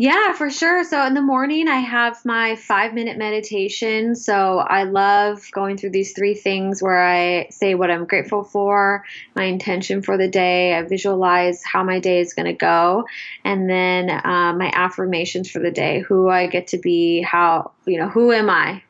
Yeah, 0.00 0.32
for 0.34 0.48
sure. 0.48 0.84
So 0.84 1.04
in 1.06 1.14
the 1.14 1.20
morning, 1.22 1.66
I 1.66 1.80
have 1.80 2.24
my 2.24 2.54
five 2.54 2.94
minute 2.94 3.18
meditation. 3.18 4.14
So 4.14 4.58
I 4.58 4.84
love 4.84 5.42
going 5.52 5.76
through 5.76 5.90
these 5.90 6.12
three 6.12 6.34
things 6.34 6.80
where 6.80 7.04
I 7.04 7.48
say 7.50 7.74
what 7.74 7.90
I'm 7.90 8.04
grateful 8.04 8.44
for, 8.44 9.04
my 9.34 9.42
intention 9.42 10.02
for 10.02 10.16
the 10.16 10.28
day, 10.28 10.74
I 10.74 10.82
visualize 10.82 11.64
how 11.64 11.82
my 11.82 11.98
day 11.98 12.20
is 12.20 12.32
going 12.32 12.46
to 12.46 12.52
go, 12.52 13.06
and 13.44 13.68
then 13.68 14.08
uh, 14.08 14.54
my 14.56 14.70
affirmations 14.72 15.50
for 15.50 15.58
the 15.58 15.72
day, 15.72 15.98
who 15.98 16.28
I 16.28 16.46
get 16.46 16.68
to 16.68 16.78
be, 16.78 17.20
how, 17.20 17.72
you 17.84 17.98
know, 17.98 18.08
who 18.08 18.30
am 18.30 18.50
I? 18.50 18.84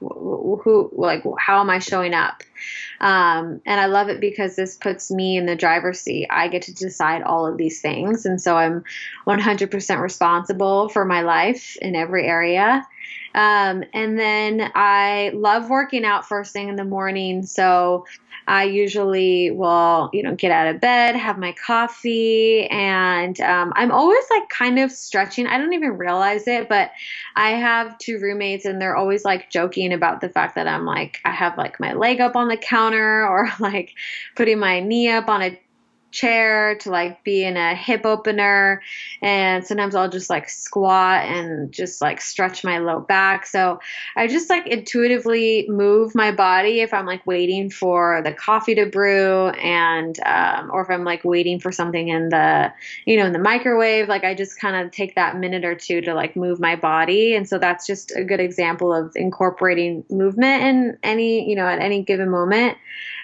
Who, 0.57 0.91
like, 0.93 1.23
how 1.39 1.61
am 1.61 1.71
I 1.71 1.79
showing 1.79 2.15
up? 2.15 2.43
Um, 3.01 3.61
and 3.65 3.81
I 3.81 3.87
love 3.87 4.09
it 4.09 4.21
because 4.21 4.57
this 4.57 4.77
puts 4.77 5.11
me 5.11 5.37
in 5.37 5.47
the 5.47 5.55
driver's 5.55 6.01
seat. 6.01 6.27
I 6.31 6.49
get 6.49 6.63
to 6.63 6.75
decide 6.75 7.23
all 7.23 7.47
of 7.47 7.57
these 7.57 7.81
things. 7.81 8.27
And 8.27 8.41
so 8.41 8.57
I'm 8.57 8.85
100% 9.27 10.01
responsible 10.01 10.89
for 10.89 11.05
my 11.05 11.21
life 11.21 11.77
in 11.81 11.95
every 11.95 12.27
area. 12.27 12.87
Um, 13.39 13.85
and 13.95 14.19
then 14.19 14.73
I 14.75 15.31
love 15.33 15.71
working 15.71 16.05
out 16.05 16.27
first 16.27 16.53
thing 16.53 16.69
in 16.69 16.75
the 16.75 16.85
morning. 16.85 17.47
So 17.47 18.05
I 18.49 18.65
usually 18.65 19.53
will, 19.53 20.11
you 20.13 20.25
know, 20.25 20.35
get 20.35 20.51
out 20.51 20.75
of 20.75 20.81
bed, 20.81 21.15
have 21.15 21.39
my 21.39 21.55
coffee, 21.65 22.67
and 22.69 23.41
um, 23.41 23.73
I'm 23.77 23.93
always 23.93 24.25
like 24.29 24.49
kind 24.49 24.81
of 24.81 24.91
stretching. 24.91 25.47
I 25.47 25.57
don't 25.57 25.73
even 25.73 25.97
realize 25.99 26.49
it, 26.49 26.69
but 26.69 26.91
I 27.37 27.51
have 27.51 27.97
two 27.99 28.19
roommates, 28.19 28.65
and 28.65 28.81
they're 28.81 28.97
always 28.97 29.25
like 29.25 29.51
joking 29.51 29.93
about 29.93 30.21
the 30.21 30.31
fact 30.31 30.57
that 30.57 30.67
I'm 30.67 30.85
like, 30.85 31.21
I 31.25 31.31
have 31.31 31.57
like 31.57 31.79
my 31.79 31.93
leg 31.93 32.21
up 32.21 32.35
on 32.35 32.49
the 32.49 32.57
counter 32.57 33.25
or 33.29 33.49
like 33.61 33.95
putting 34.35 34.59
my 34.59 34.81
knee 34.81 35.11
up 35.11 35.29
on 35.29 35.43
a 35.43 35.61
chair 36.11 36.77
to 36.77 36.91
like 36.91 37.23
be 37.25 37.45
in 37.45 37.57
a 37.57 37.75
hip 37.75 38.05
opener. 38.05 38.83
And 39.23 39.67
sometimes 39.67 39.95
I'll 39.95 40.09
just 40.09 40.31
like 40.31 40.49
squat 40.49 41.25
and 41.25 41.73
just 41.73 42.01
like 42.01 42.21
stretch 42.21 42.65
my 42.65 42.79
low 42.79 43.01
back. 43.01 43.47
So 43.47 43.81
I 44.17 44.27
just 44.27 44.49
like 44.49 44.67
intuitively 44.67 45.67
move 45.69 46.15
my 46.15 46.33
body 46.33 46.81
if 46.81 46.95
I'm 46.95 47.07
like 47.07 47.27
waiting 47.27 47.71
for 47.71 48.23
the 48.25 48.33
coffee 48.33 48.75
to 48.77 48.87
brew 48.87 49.49
and 49.49 50.19
um, 50.25 50.71
or 50.73 50.83
if 50.83 50.91
I'm 50.91 51.05
like 51.05 51.25
waiting 51.25 51.61
for 51.61 51.73
something 51.73 52.09
in 52.09 52.31
the 52.31 52.73
you 53.05 53.17
know 53.17 53.27
in 53.27 53.33
the 53.33 53.39
microwave. 53.39 54.09
Like 54.09 54.25
I 54.25 54.35
just 54.35 54.59
kind 54.59 54.77
of 54.77 54.93
take 54.93 55.15
that 55.15 55.39
minute 55.39 55.65
or 55.65 55.75
two 55.75 56.01
to 56.03 56.15
like 56.15 56.37
move 56.37 56.61
my 56.61 56.77
body. 56.77 57.35
And 57.35 57.49
so 57.49 57.59
that's 57.59 57.87
just 57.87 58.13
a 58.17 58.25
good 58.25 58.41
example 58.41 58.95
of 58.95 59.13
incorporating 59.15 60.05
movement 60.11 60.63
in 60.63 60.99
any 61.03 61.49
you 61.49 61.57
know 61.57 61.67
at 61.67 61.81
any 61.81 62.03
given 62.03 62.31
moment 62.31 62.79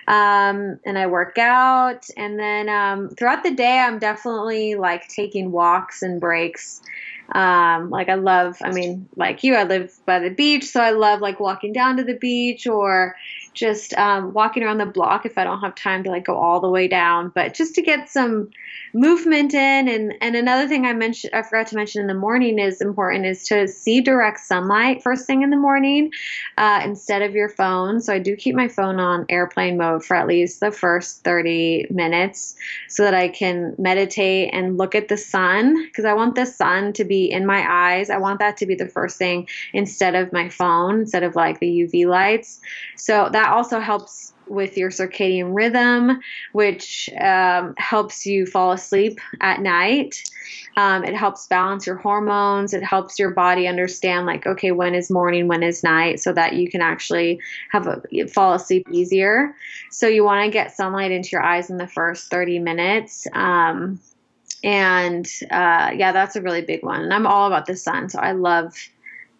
um, 0.06 0.78
and 0.84 0.98
I 0.98 1.06
work 1.06 1.38
out. 1.38 2.06
And 2.16 2.38
then 2.38 2.68
um, 2.68 3.10
throughout 3.10 3.42
the 3.42 3.54
day, 3.54 3.78
I'm 3.78 3.98
definitely 3.98 4.74
like 4.74 5.08
taking 5.08 5.50
walks 5.50 6.02
and 6.02 6.20
breaks. 6.20 6.80
Um, 7.32 7.88
like 7.88 8.08
I 8.08 8.14
love, 8.14 8.58
I 8.62 8.70
mean, 8.70 9.08
like 9.16 9.42
you, 9.42 9.54
I 9.54 9.64
live 9.64 9.98
by 10.04 10.18
the 10.18 10.28
beach, 10.28 10.64
so 10.64 10.80
I 10.80 10.90
love 10.90 11.20
like 11.20 11.40
walking 11.40 11.72
down 11.72 11.96
to 11.96 12.04
the 12.04 12.18
beach 12.18 12.66
or 12.66 13.16
just 13.54 13.94
um, 13.94 14.32
walking 14.32 14.62
around 14.62 14.78
the 14.78 14.86
block 14.86 15.24
if 15.24 15.38
I 15.38 15.44
don't 15.44 15.60
have 15.60 15.74
time 15.74 16.04
to 16.04 16.10
like 16.10 16.24
go 16.24 16.36
all 16.36 16.60
the 16.60 16.68
way 16.68 16.88
down, 16.88 17.30
but 17.34 17.54
just 17.54 17.74
to 17.76 17.82
get 17.82 18.08
some 18.10 18.50
movement 18.92 19.54
in. 19.54 19.88
And 19.88 20.14
and 20.20 20.36
another 20.36 20.68
thing 20.68 20.86
I 20.86 20.92
mentioned, 20.92 21.34
I 21.34 21.42
forgot 21.42 21.68
to 21.68 21.76
mention 21.76 22.00
in 22.00 22.06
the 22.06 22.14
morning 22.14 22.58
is 22.58 22.80
important 22.80 23.26
is 23.26 23.44
to 23.48 23.66
see 23.68 24.00
direct 24.00 24.40
sunlight 24.40 25.02
first 25.02 25.26
thing 25.26 25.42
in 25.42 25.50
the 25.50 25.56
morning 25.56 26.10
uh, 26.58 26.80
instead 26.84 27.22
of 27.22 27.34
your 27.34 27.48
phone. 27.48 28.00
So 28.00 28.12
I 28.12 28.18
do 28.18 28.36
keep 28.36 28.54
my 28.54 28.68
phone 28.68 29.00
on 29.00 29.26
airplane 29.28 29.76
mode 29.78 30.04
for 30.04 30.16
at 30.16 30.26
least 30.26 30.60
the 30.60 30.72
first 30.72 31.22
30 31.24 31.86
minutes 31.90 32.56
so 32.88 33.04
that 33.04 33.14
I 33.14 33.28
can 33.28 33.74
meditate 33.78 34.50
and 34.52 34.78
look 34.78 34.94
at 34.94 35.08
the 35.08 35.16
sun 35.16 35.84
because 35.84 36.04
I 36.04 36.14
want 36.14 36.34
the 36.34 36.46
sun 36.46 36.92
to 36.94 37.04
be 37.04 37.30
in 37.30 37.46
my 37.46 37.64
eyes. 37.68 38.10
I 38.10 38.18
want 38.18 38.38
that 38.40 38.56
to 38.58 38.66
be 38.66 38.74
the 38.74 38.88
first 38.88 39.16
thing 39.16 39.48
instead 39.72 40.14
of 40.14 40.32
my 40.32 40.48
phone, 40.48 41.00
instead 41.00 41.22
of 41.22 41.36
like 41.36 41.60
the 41.60 41.66
UV 41.66 42.06
lights. 42.06 42.60
So 42.96 43.28
that 43.32 43.43
also 43.50 43.80
helps 43.80 44.32
with 44.46 44.76
your 44.76 44.90
circadian 44.90 45.54
rhythm, 45.54 46.20
which 46.52 47.08
um, 47.20 47.74
helps 47.78 48.26
you 48.26 48.46
fall 48.46 48.72
asleep 48.72 49.18
at 49.40 49.60
night. 49.60 50.22
Um, 50.76 51.04
it 51.04 51.14
helps 51.14 51.46
balance 51.46 51.86
your 51.86 51.96
hormones. 51.96 52.74
It 52.74 52.82
helps 52.82 53.18
your 53.18 53.30
body 53.30 53.66
understand, 53.66 54.26
like, 54.26 54.46
okay, 54.46 54.72
when 54.72 54.94
is 54.94 55.10
morning, 55.10 55.48
when 55.48 55.62
is 55.62 55.82
night, 55.82 56.20
so 56.20 56.32
that 56.32 56.54
you 56.54 56.70
can 56.70 56.82
actually 56.82 57.40
have 57.70 57.86
a 57.86 58.26
fall 58.26 58.54
asleep 58.54 58.86
easier. 58.90 59.54
So 59.90 60.06
you 60.06 60.24
want 60.24 60.44
to 60.44 60.50
get 60.50 60.76
sunlight 60.76 61.12
into 61.12 61.30
your 61.32 61.42
eyes 61.42 61.70
in 61.70 61.76
the 61.76 61.88
first 61.88 62.30
30 62.30 62.58
minutes. 62.58 63.26
Um, 63.32 64.00
and 64.62 65.26
uh, 65.50 65.92
yeah, 65.94 66.12
that's 66.12 66.36
a 66.36 66.42
really 66.42 66.62
big 66.62 66.82
one. 66.82 67.02
And 67.02 67.12
I'm 67.12 67.26
all 67.26 67.46
about 67.46 67.66
the 67.66 67.76
sun, 67.76 68.08
so 68.08 68.18
I 68.18 68.32
love 68.32 68.74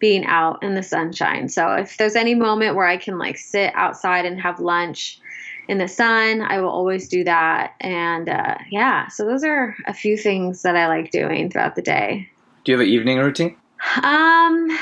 being 0.05 0.25
out 0.27 0.61
in 0.61 0.75
the 0.75 0.83
sunshine. 0.83 1.49
So 1.49 1.73
if 1.73 1.97
there's 1.97 2.15
any 2.15 2.35
moment 2.35 2.75
where 2.75 2.85
I 2.85 2.95
can 2.95 3.17
like 3.17 3.39
sit 3.39 3.71
outside 3.73 4.23
and 4.23 4.39
have 4.39 4.59
lunch 4.59 5.19
in 5.67 5.79
the 5.79 5.87
sun, 5.87 6.43
I 6.43 6.59
will 6.61 6.69
always 6.69 7.09
do 7.09 7.23
that. 7.23 7.73
And 7.81 8.29
uh, 8.29 8.55
yeah, 8.69 9.07
so 9.07 9.25
those 9.25 9.43
are 9.43 9.75
a 9.87 9.95
few 9.95 10.15
things 10.15 10.61
that 10.61 10.75
I 10.75 10.85
like 10.85 11.09
doing 11.09 11.49
throughout 11.49 11.73
the 11.73 11.81
day. 11.81 12.29
Do 12.63 12.71
you 12.71 12.77
have 12.77 12.85
an 12.85 12.93
evening 12.93 13.17
routine? 13.17 13.55
Um, 14.03 14.77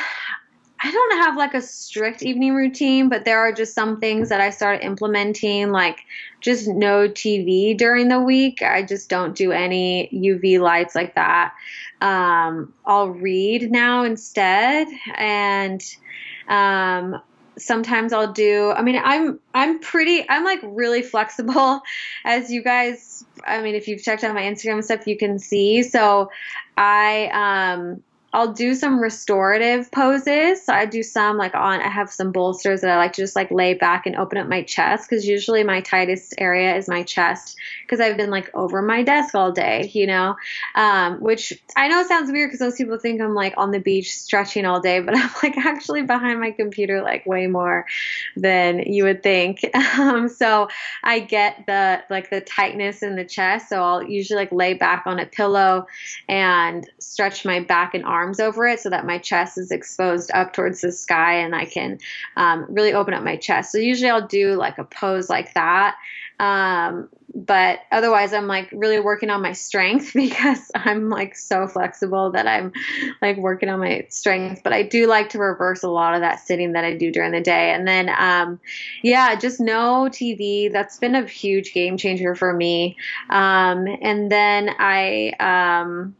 I 0.86 0.92
don't 0.92 1.18
have 1.20 1.38
like 1.38 1.54
a 1.54 1.62
strict 1.62 2.24
evening 2.24 2.54
routine, 2.56 3.08
but 3.08 3.24
there 3.24 3.40
are 3.40 3.54
just 3.54 3.74
some 3.74 4.02
things 4.02 4.28
that 4.28 4.42
I 4.42 4.50
started 4.50 4.86
implementing, 4.86 5.72
like 5.72 6.02
just 6.42 6.68
no 6.68 7.08
TV 7.08 7.78
during 7.78 8.10
the 8.10 8.20
week. 8.20 8.62
I 8.62 8.84
just 8.84 9.10
don't 9.10 9.34
do 9.34 9.54
any 9.54 10.10
UV 10.12 10.60
lights 10.60 10.94
like 10.94 11.16
that. 11.16 11.54
Um, 12.02 12.74
I'll 12.86 13.12
read 13.12 13.72
now 13.72 14.04
instead, 14.04 14.88
and 15.16 15.82
um, 16.50 17.22
sometimes 17.58 18.12
I'll 18.12 18.34
do. 18.34 18.72
I 18.72 18.82
mean, 18.82 19.00
I'm 19.02 19.40
I'm 19.54 19.80
pretty. 19.80 20.30
I'm 20.30 20.44
like 20.44 20.60
really 20.64 21.02
flexible, 21.02 21.82
as 22.26 22.52
you 22.52 22.62
guys. 22.62 23.24
I 23.48 23.62
mean, 23.62 23.76
if 23.76 23.88
you've 23.88 24.04
checked 24.04 24.26
out 24.26 24.36
my 24.36 24.42
Instagram 24.44 24.84
stuff, 24.84 25.08
you 25.08 25.18
can 25.18 25.40
see. 25.40 25.82
So, 25.84 26.30
I 26.76 27.72
um 27.72 28.04
I'll 28.34 28.52
do 28.52 28.74
some 28.74 29.00
restorative 29.00 29.92
poses. 29.92 30.66
So 30.66 30.74
I 30.74 30.88
do 30.88 31.04
some 31.04 31.38
like 31.38 31.54
on, 31.54 31.82
I 31.82 31.88
have 31.88 32.12
some 32.12 32.32
bolsters 32.32 32.82
that 32.82 32.90
I 32.90 32.98
like 32.98 33.14
to 33.14 33.22
just 33.22 33.36
like 33.36 33.52
lay 33.52 33.76
back 33.76 34.08
and 34.08 34.16
open 34.16 34.40
up 34.40 34.48
my 34.48 34.64
chest 34.64 35.08
because 35.08 35.28
usually 35.28 35.64
my 35.64 35.82
tightest 35.82 36.34
area 36.40 36.76
is 36.76 36.88
my 36.88 37.04
chest 37.04 37.56
because 37.84 38.00
I've 38.00 38.18
been 38.18 38.32
like 38.32 38.50
over 38.56 38.82
my 38.82 39.04
desk 39.04 39.36
all 39.36 39.52
day, 39.52 39.92
you 39.94 40.08
know, 40.08 40.36
um, 40.74 41.22
which 41.22 41.54
I 41.78 41.88
know 41.88 42.04
sounds 42.08 42.32
weird 42.32 42.50
because 42.50 42.62
most 42.62 42.78
people 42.78 42.98
think 42.98 43.22
I'm 43.22 43.36
like 43.36 43.54
on 43.56 43.70
the 43.70 43.80
beach 43.80 44.12
stretching 44.12 44.66
all 44.66 44.80
day, 44.80 45.00
but 45.06 45.16
I'm 45.16 45.30
like 45.44 45.56
actually 45.58 46.02
behind 46.02 46.40
my 46.40 46.50
computer 46.50 47.04
like 47.04 47.28
way 47.28 47.46
more 47.46 47.86
than 48.36 48.80
you 48.80 49.04
would 49.04 49.22
think. 49.22 49.64
Um, 49.94 50.28
so 50.28 50.70
I 51.04 51.20
get 51.20 51.66
the 51.68 52.04
like 52.10 52.30
the 52.30 52.42
tightness 52.42 53.04
in 53.04 53.16
the 53.16 53.24
chest. 53.24 53.70
So 53.70 53.84
I'll 53.84 54.04
usually 54.04 54.38
like 54.38 54.52
lay 54.52 54.74
back 54.74 55.04
on 55.06 55.20
a 55.20 55.26
pillow 55.26 55.86
and 56.28 56.90
stretch 57.00 57.46
my 57.46 57.60
back 57.60 57.94
and 57.94 58.04
arms 58.04 58.23
arms 58.24 58.40
over 58.40 58.66
it 58.66 58.80
so 58.80 58.90
that 58.90 59.06
my 59.06 59.18
chest 59.18 59.58
is 59.58 59.70
exposed 59.70 60.32
up 60.34 60.54
towards 60.54 60.80
the 60.82 60.92
sky 60.92 61.34
and 61.36 61.54
I 61.54 61.66
can 61.66 62.00
um, 62.38 62.66
really 62.70 62.94
open 62.94 63.14
up 63.14 63.24
my 63.24 63.36
chest. 63.36 63.72
So 63.72 63.78
usually 63.78 64.10
I'll 64.10 64.28
do 64.28 64.54
like 64.54 64.78
a 64.78 64.86
pose 64.86 65.30
like 65.30 65.54
that. 65.56 65.98
Um, 66.40 67.10
but 67.36 67.80
otherwise 67.92 68.32
I'm 68.32 68.48
like 68.48 68.70
really 68.72 69.00
working 69.00 69.30
on 69.30 69.42
my 69.42 69.52
strength 69.54 70.14
because 70.16 70.72
I'm 70.74 71.10
like 71.10 71.36
so 71.36 71.68
flexible 71.68 72.32
that 72.32 72.48
I'm 72.48 72.72
like 73.22 73.38
working 73.38 73.70
on 73.70 73.80
my 73.80 74.06
strength. 74.10 74.62
But 74.64 74.72
I 74.72 74.84
do 74.84 75.08
like 75.08 75.30
to 75.30 75.40
reverse 75.40 75.84
a 75.84 75.90
lot 75.90 76.16
of 76.16 76.22
that 76.22 76.40
sitting 76.40 76.74
that 76.74 76.86
I 76.86 76.96
do 76.96 77.12
during 77.12 77.32
the 77.32 77.42
day. 77.42 77.74
And 77.74 77.86
then, 77.86 78.10
um, 78.10 78.60
yeah, 79.02 79.36
just 79.36 79.60
no 79.60 80.08
TV. 80.10 80.72
That's 80.72 80.98
been 80.98 81.16
a 81.16 81.26
huge 81.28 81.74
game 81.74 81.98
changer 81.98 82.36
for 82.36 82.54
me. 82.54 82.96
Um, 83.30 83.86
and 84.02 84.32
then 84.32 84.70
I, 84.80 85.34
um, 85.40 86.16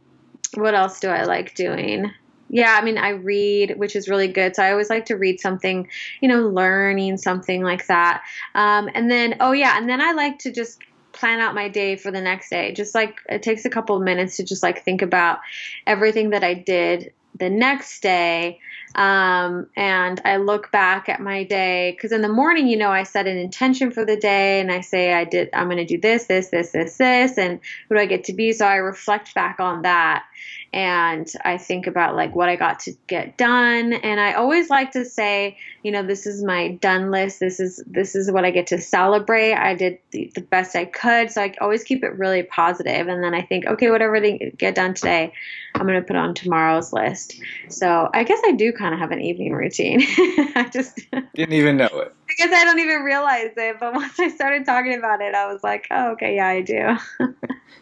what 0.56 0.74
else 0.74 1.00
do 1.00 1.08
I 1.08 1.24
like 1.24 1.54
doing? 1.54 2.10
Yeah, 2.48 2.76
I 2.78 2.84
mean, 2.84 2.98
I 2.98 3.10
read, 3.10 3.78
which 3.78 3.96
is 3.96 4.08
really 4.08 4.28
good. 4.28 4.54
So 4.54 4.62
I 4.62 4.70
always 4.70 4.90
like 4.90 5.06
to 5.06 5.16
read 5.16 5.40
something, 5.40 5.88
you 6.20 6.28
know, 6.28 6.48
learning 6.48 7.16
something 7.16 7.62
like 7.62 7.86
that. 7.86 8.22
Um, 8.54 8.88
and 8.94 9.10
then, 9.10 9.36
oh, 9.40 9.52
yeah, 9.52 9.76
and 9.78 9.88
then 9.88 10.00
I 10.00 10.12
like 10.12 10.38
to 10.40 10.52
just 10.52 10.80
plan 11.12 11.40
out 11.40 11.54
my 11.54 11.68
day 11.68 11.96
for 11.96 12.10
the 12.10 12.20
next 12.20 12.50
day. 12.50 12.72
Just 12.72 12.94
like 12.94 13.20
it 13.28 13.42
takes 13.42 13.64
a 13.64 13.70
couple 13.70 13.96
of 13.96 14.02
minutes 14.02 14.36
to 14.36 14.44
just 14.44 14.62
like 14.62 14.84
think 14.84 15.02
about 15.02 15.38
everything 15.86 16.30
that 16.30 16.44
I 16.44 16.54
did 16.54 17.12
the 17.38 17.50
next 17.50 18.00
day 18.00 18.60
um, 18.94 19.66
and 19.76 20.20
I 20.24 20.36
look 20.36 20.70
back 20.70 21.08
at 21.08 21.20
my 21.20 21.42
day 21.42 21.90
because 21.90 22.12
in 22.12 22.22
the 22.22 22.28
morning, 22.28 22.68
you 22.68 22.76
know, 22.76 22.90
I 22.90 23.02
set 23.02 23.26
an 23.26 23.36
intention 23.36 23.90
for 23.90 24.04
the 24.04 24.16
day 24.16 24.60
and 24.60 24.70
I 24.70 24.82
say, 24.82 25.12
I 25.12 25.24
did, 25.24 25.50
I'm 25.52 25.66
going 25.66 25.78
to 25.78 25.84
do 25.84 26.00
this, 26.00 26.26
this, 26.26 26.50
this, 26.50 26.70
this, 26.70 26.96
this, 26.96 27.36
and 27.36 27.58
who 27.88 27.96
do 27.96 28.00
I 28.00 28.06
get 28.06 28.24
to 28.24 28.32
be? 28.32 28.52
So 28.52 28.66
I 28.66 28.76
reflect 28.76 29.34
back 29.34 29.58
on 29.58 29.82
that 29.82 30.24
and 30.72 31.30
I 31.44 31.58
think 31.58 31.86
about 31.86 32.16
like 32.16 32.34
what 32.34 32.48
I 32.48 32.56
got 32.56 32.80
to 32.80 32.92
get 33.06 33.36
done. 33.36 33.92
And 33.92 34.20
I 34.20 34.32
always 34.32 34.70
like 34.70 34.92
to 34.92 35.04
say, 35.04 35.56
you 35.82 35.92
know, 35.92 36.02
this 36.02 36.26
is 36.26 36.42
my 36.42 36.72
done 36.72 37.10
list. 37.10 37.40
This 37.40 37.60
is 37.60 37.82
this 37.86 38.14
is 38.14 38.30
what 38.30 38.44
I 38.44 38.50
get 38.50 38.66
to 38.68 38.80
celebrate. 38.80 39.54
I 39.54 39.74
did 39.74 39.98
the, 40.10 40.30
the 40.34 40.40
best 40.40 40.74
I 40.74 40.84
could. 40.86 41.30
So 41.30 41.42
I 41.42 41.54
always 41.60 41.84
keep 41.84 42.02
it 42.02 42.18
really 42.18 42.42
positive. 42.42 43.08
And 43.08 43.22
then 43.22 43.34
I 43.34 43.42
think, 43.42 43.66
okay, 43.66 43.90
whatever 43.90 44.20
they 44.20 44.52
get 44.58 44.74
done 44.74 44.94
today, 44.94 45.32
I'm 45.74 45.86
gonna 45.86 46.02
put 46.02 46.16
on 46.16 46.34
tomorrow's 46.34 46.92
list. 46.92 47.40
So 47.68 48.10
I 48.12 48.24
guess 48.24 48.40
I 48.44 48.52
do 48.52 48.72
kind 48.72 48.94
of 48.94 49.00
have 49.00 49.12
an 49.12 49.20
evening 49.20 49.52
routine. 49.52 50.00
I 50.56 50.68
just 50.72 51.00
didn't 51.34 51.54
even 51.54 51.76
know 51.76 51.86
it. 51.86 52.14
I 52.28 52.32
guess 52.36 52.52
I 52.52 52.64
don't 52.64 52.78
even 52.78 53.02
realize 53.02 53.52
it, 53.56 53.76
but 53.78 53.94
once 53.94 54.18
I 54.18 54.28
started 54.28 54.64
talking 54.64 54.94
about 54.94 55.20
it, 55.20 55.34
I 55.34 55.52
was 55.52 55.62
like, 55.62 55.86
oh, 55.90 56.12
okay, 56.12 56.36
yeah, 56.36 56.48
I 56.48 56.60
do. 56.62 56.96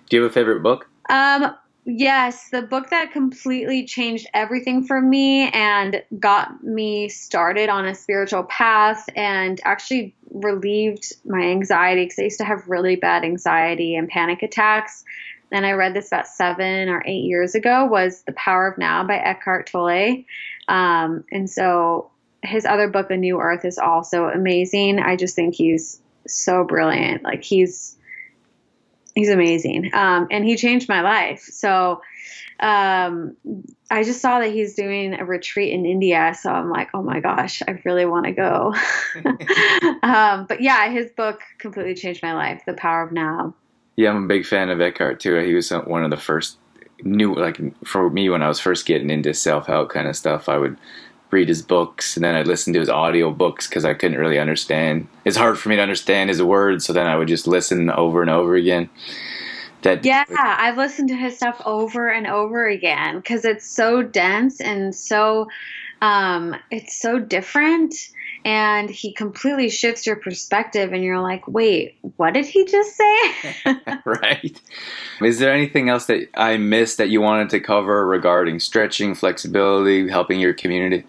do 0.08 0.16
you 0.16 0.22
have 0.22 0.30
a 0.30 0.34
favorite 0.34 0.62
book? 0.62 0.88
Um, 1.08 1.54
Yes, 1.84 2.50
the 2.50 2.62
book 2.62 2.90
that 2.90 3.10
completely 3.10 3.84
changed 3.86 4.28
everything 4.32 4.84
for 4.84 5.00
me 5.00 5.48
and 5.48 6.02
got 6.20 6.62
me 6.62 7.08
started 7.08 7.68
on 7.68 7.86
a 7.86 7.94
spiritual 7.94 8.44
path 8.44 9.08
and 9.16 9.60
actually 9.64 10.14
relieved 10.30 11.12
my 11.24 11.40
anxiety 11.40 12.04
because 12.04 12.20
I 12.20 12.22
used 12.22 12.38
to 12.38 12.44
have 12.44 12.68
really 12.68 12.94
bad 12.94 13.24
anxiety 13.24 13.96
and 13.96 14.08
panic 14.08 14.44
attacks. 14.44 15.04
And 15.50 15.66
I 15.66 15.72
read 15.72 15.92
this 15.92 16.06
about 16.06 16.28
seven 16.28 16.88
or 16.88 17.02
eight 17.04 17.24
years 17.24 17.56
ago 17.56 17.84
was 17.84 18.22
The 18.22 18.32
Power 18.32 18.68
of 18.68 18.78
Now 18.78 19.04
by 19.04 19.16
Eckhart 19.16 19.66
Tolle. 19.66 20.24
Um, 20.68 21.24
and 21.32 21.50
so 21.50 22.12
his 22.44 22.64
other 22.64 22.88
book, 22.88 23.10
A 23.10 23.16
New 23.16 23.40
Earth, 23.40 23.64
is 23.64 23.78
also 23.78 24.26
amazing. 24.26 25.00
I 25.00 25.16
just 25.16 25.34
think 25.34 25.56
he's 25.56 26.00
so 26.28 26.62
brilliant. 26.62 27.24
Like 27.24 27.42
he's 27.42 27.96
he's 29.14 29.28
amazing. 29.28 29.90
Um, 29.94 30.28
and 30.30 30.44
he 30.44 30.56
changed 30.56 30.88
my 30.88 31.00
life. 31.00 31.40
So 31.42 32.00
um, 32.60 33.36
I 33.90 34.04
just 34.04 34.20
saw 34.20 34.38
that 34.38 34.52
he's 34.52 34.74
doing 34.74 35.14
a 35.14 35.24
retreat 35.24 35.72
in 35.72 35.84
India. 35.84 36.34
So 36.40 36.50
I'm 36.50 36.70
like, 36.70 36.90
oh 36.94 37.02
my 37.02 37.20
gosh, 37.20 37.62
I 37.66 37.80
really 37.84 38.06
want 38.06 38.26
to 38.26 38.32
go. 38.32 38.74
um, 40.02 40.46
but 40.46 40.60
yeah, 40.60 40.88
his 40.90 41.10
book 41.10 41.42
completely 41.58 41.94
changed 41.94 42.22
my 42.22 42.34
life, 42.34 42.62
The 42.66 42.74
Power 42.74 43.02
of 43.02 43.12
Now. 43.12 43.54
Yeah, 43.96 44.10
I'm 44.10 44.24
a 44.24 44.28
big 44.28 44.46
fan 44.46 44.70
of 44.70 44.80
Eckhart 44.80 45.20
too. 45.20 45.36
He 45.40 45.54
was 45.54 45.70
one 45.70 46.04
of 46.04 46.10
the 46.10 46.16
first 46.16 46.58
new, 47.02 47.34
like 47.34 47.58
for 47.84 48.08
me 48.08 48.30
when 48.30 48.42
I 48.42 48.48
was 48.48 48.60
first 48.60 48.86
getting 48.86 49.10
into 49.10 49.34
self 49.34 49.66
help 49.66 49.90
kind 49.90 50.08
of 50.08 50.16
stuff. 50.16 50.48
I 50.48 50.56
would 50.56 50.78
read 51.32 51.48
his 51.48 51.62
books 51.62 52.16
and 52.16 52.24
then 52.24 52.34
I'd 52.34 52.46
listen 52.46 52.72
to 52.74 52.80
his 52.80 52.90
audio 52.90 53.30
books 53.30 53.66
because 53.66 53.84
I 53.84 53.94
couldn't 53.94 54.18
really 54.18 54.38
understand. 54.38 55.08
It's 55.24 55.36
hard 55.36 55.58
for 55.58 55.68
me 55.68 55.76
to 55.76 55.82
understand 55.82 56.30
his 56.30 56.42
words, 56.42 56.84
so 56.84 56.92
then 56.92 57.06
I 57.06 57.16
would 57.16 57.28
just 57.28 57.46
listen 57.46 57.90
over 57.90 58.20
and 58.20 58.30
over 58.30 58.54
again. 58.54 58.88
That 59.82 60.04
yeah, 60.04 60.24
I've 60.30 60.76
listened 60.76 61.08
to 61.08 61.16
his 61.16 61.36
stuff 61.36 61.60
over 61.64 62.08
and 62.08 62.28
over 62.28 62.68
again 62.68 63.16
because 63.16 63.44
it's 63.44 63.68
so 63.68 64.02
dense 64.02 64.60
and 64.60 64.94
so 64.94 65.48
um, 66.02 66.54
it's 66.70 67.00
so 67.00 67.18
different 67.18 67.94
and 68.44 68.90
he 68.90 69.12
completely 69.12 69.68
shifts 69.68 70.06
your 70.06 70.16
perspective 70.16 70.92
and 70.92 71.04
you're 71.04 71.20
like 71.20 71.46
wait 71.46 71.96
what 72.16 72.34
did 72.34 72.44
he 72.44 72.64
just 72.64 72.96
say 72.96 73.54
right 74.04 74.60
is 75.20 75.38
there 75.38 75.52
anything 75.52 75.88
else 75.88 76.06
that 76.06 76.28
i 76.34 76.56
missed 76.56 76.98
that 76.98 77.08
you 77.08 77.20
wanted 77.20 77.48
to 77.48 77.60
cover 77.60 78.04
regarding 78.06 78.58
stretching 78.58 79.14
flexibility 79.14 80.08
helping 80.08 80.40
your 80.40 80.52
community 80.52 81.04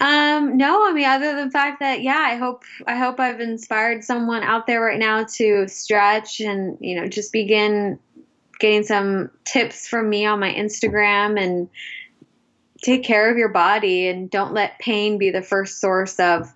um, 0.00 0.56
no, 0.56 0.88
I 0.88 0.92
mean, 0.92 1.04
other 1.04 1.34
than 1.34 1.46
the 1.46 1.50
fact 1.50 1.80
that, 1.80 2.02
yeah, 2.02 2.18
I 2.18 2.36
hope, 2.36 2.64
I 2.86 2.96
hope 2.96 3.20
I've 3.20 3.40
inspired 3.40 4.04
someone 4.04 4.42
out 4.42 4.66
there 4.66 4.80
right 4.80 4.98
now 4.98 5.24
to 5.24 5.68
stretch 5.68 6.40
and, 6.40 6.78
you 6.80 7.00
know, 7.00 7.08
just 7.08 7.32
begin 7.32 7.98
getting 8.58 8.84
some 8.84 9.30
tips 9.44 9.88
from 9.88 10.08
me 10.08 10.24
on 10.24 10.38
my 10.38 10.52
Instagram 10.52 11.40
and 11.40 11.68
take 12.82 13.02
care 13.04 13.30
of 13.30 13.36
your 13.36 13.48
body 13.48 14.08
and 14.08 14.30
don't 14.30 14.52
let 14.52 14.78
pain 14.78 15.18
be 15.18 15.30
the 15.30 15.42
first 15.42 15.80
source 15.80 16.18
of 16.18 16.52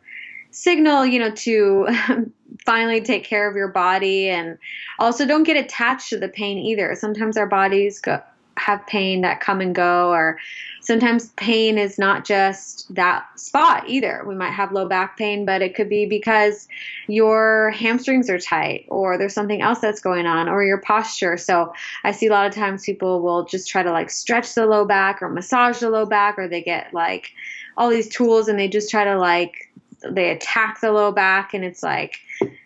signal, 0.50 1.04
you 1.04 1.18
know, 1.18 1.30
to 1.30 1.88
finally 2.64 3.00
take 3.00 3.24
care 3.24 3.48
of 3.48 3.56
your 3.56 3.68
body 3.68 4.28
and 4.28 4.58
also 4.98 5.26
don't 5.26 5.44
get 5.44 5.56
attached 5.56 6.10
to 6.10 6.18
the 6.18 6.28
pain 6.28 6.58
either. 6.58 6.94
Sometimes 6.94 7.36
our 7.36 7.46
bodies 7.46 8.00
go, 8.00 8.20
have 8.58 8.86
pain 8.86 9.20
that 9.22 9.40
come 9.40 9.60
and 9.60 9.74
go 9.74 10.10
or 10.10 10.38
sometimes 10.80 11.30
pain 11.30 11.78
is 11.78 11.98
not 11.98 12.24
just 12.24 12.94
that 12.94 13.26
spot 13.38 13.88
either. 13.88 14.22
We 14.26 14.36
might 14.36 14.52
have 14.52 14.70
low 14.70 14.86
back 14.88 15.16
pain, 15.16 15.44
but 15.44 15.60
it 15.60 15.74
could 15.74 15.88
be 15.88 16.06
because 16.06 16.68
your 17.08 17.70
hamstrings 17.72 18.30
are 18.30 18.38
tight 18.38 18.86
or 18.88 19.18
there's 19.18 19.34
something 19.34 19.60
else 19.60 19.80
that's 19.80 20.00
going 20.00 20.26
on 20.26 20.48
or 20.48 20.62
your 20.62 20.78
posture. 20.78 21.36
So 21.36 21.72
I 22.04 22.12
see 22.12 22.28
a 22.28 22.30
lot 22.30 22.46
of 22.46 22.54
times 22.54 22.84
people 22.84 23.20
will 23.20 23.44
just 23.44 23.68
try 23.68 23.82
to 23.82 23.90
like 23.90 24.10
stretch 24.10 24.54
the 24.54 24.66
low 24.66 24.84
back 24.84 25.22
or 25.22 25.28
massage 25.28 25.80
the 25.80 25.90
low 25.90 26.06
back 26.06 26.38
or 26.38 26.46
they 26.46 26.62
get 26.62 26.94
like 26.94 27.32
all 27.76 27.90
these 27.90 28.08
tools 28.08 28.46
and 28.48 28.58
they 28.58 28.68
just 28.68 28.90
try 28.90 29.04
to 29.04 29.18
like 29.18 29.65
they 30.10 30.30
attack 30.30 30.80
the 30.80 30.92
low 30.92 31.12
back 31.12 31.54
and 31.54 31.64
it's 31.64 31.82
like 31.82 32.18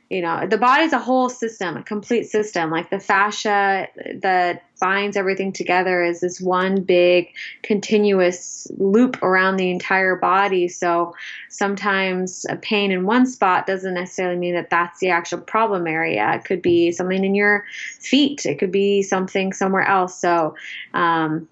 you 0.09 0.21
know 0.21 0.47
the 0.47 0.59
body's 0.59 0.93
a 0.93 0.99
whole 0.99 1.29
system 1.29 1.77
a 1.77 1.83
complete 1.83 2.29
system. 2.29 2.71
Like 2.71 2.91
the 2.91 3.01
fascia 3.01 3.89
that 4.23 4.65
binds 4.81 5.17
everything 5.17 5.53
together 5.53 6.03
is 6.03 6.21
this 6.21 6.41
one 6.41 6.83
big 6.83 7.29
continuous 7.63 8.67
loop 8.79 9.23
around 9.23 9.57
the 9.57 9.71
entire 9.71 10.17
body. 10.17 10.69
So 10.69 11.15
sometimes 11.49 12.47
a 12.49 12.57
pain 12.57 12.91
in 12.91 13.05
one 13.05 13.27
spot 13.27 13.67
doesn't 13.67 13.95
necessarily 13.95 14.39
mean 14.39 14.55
that 14.55 14.71
that's 14.71 14.99
the 15.01 15.11
actual 15.11 15.41
problem 15.41 15.87
area. 15.87 16.35
It 16.35 16.45
could 16.45 16.63
be 16.63 16.93
something 16.93 17.25
in 17.25 17.35
your 17.35 17.65
feet. 18.01 18.47
It 18.47 18.59
could 18.59 18.73
be 18.73 19.03
something 19.03 19.53
somewhere 19.53 19.87
else. 19.87 20.19
So 20.19 20.55
um, 20.95 21.49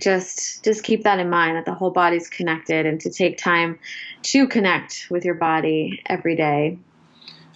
just 0.00 0.64
just 0.64 0.84
keep 0.84 1.02
that 1.04 1.18
in 1.18 1.30
mind 1.30 1.56
that 1.56 1.64
the 1.64 1.74
whole 1.74 1.90
body's 1.90 2.28
connected 2.28 2.86
and 2.86 3.00
to 3.00 3.10
take 3.10 3.38
time 3.38 3.78
to 4.22 4.46
connect 4.46 5.06
with 5.10 5.24
your 5.24 5.34
body 5.34 6.02
every 6.06 6.36
day 6.36 6.78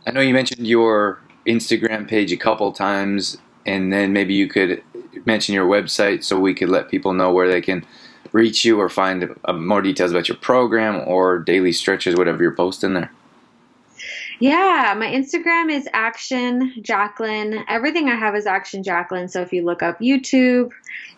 I 0.07 0.11
know 0.11 0.21
you 0.21 0.35
mentioned 0.35 0.67
your 0.67 1.21
Instagram 1.47 2.07
page 2.07 2.33
a 2.33 2.37
couple 2.37 2.73
times, 2.73 3.39
and 3.65 3.93
then 3.93 4.13
maybe 4.13 4.35
you 4.35 4.49
could 4.49 4.83
mention 5.25 5.55
your 5.55 5.67
website 5.67 6.25
so 6.25 6.39
we 6.39 6.55
could 6.55 6.69
let 6.69 6.91
people 6.91 7.15
know 7.15 7.33
where 7.33 7.51
they 7.51 7.63
can 7.63 7.85
reach 8.33 8.65
you 8.65 8.79
or 8.79 8.89
find 8.89 9.35
uh, 9.45 9.53
more 9.53 9.81
details 9.81 10.11
about 10.11 10.29
your 10.29 10.37
program 10.37 11.03
or 11.07 11.39
daily 11.39 11.73
stretches, 11.73 12.17
whatever 12.17 12.43
you're 12.43 12.55
posting 12.55 12.95
there. 12.95 13.11
Yeah, 14.41 14.95
my 14.99 15.07
Instagram 15.07 15.71
is 15.73 15.89
Action 15.93 16.75
Jacqueline. 16.83 17.65
Everything 17.69 18.11
I 18.11 18.17
have 18.17 18.35
is 18.35 18.47
Action 18.47 18.83
Jacqueline. 18.83 19.29
So 19.29 19.41
if 19.41 19.53
you 19.53 19.65
look 19.65 19.83
up 19.83 20.01
YouTube, 20.01 20.73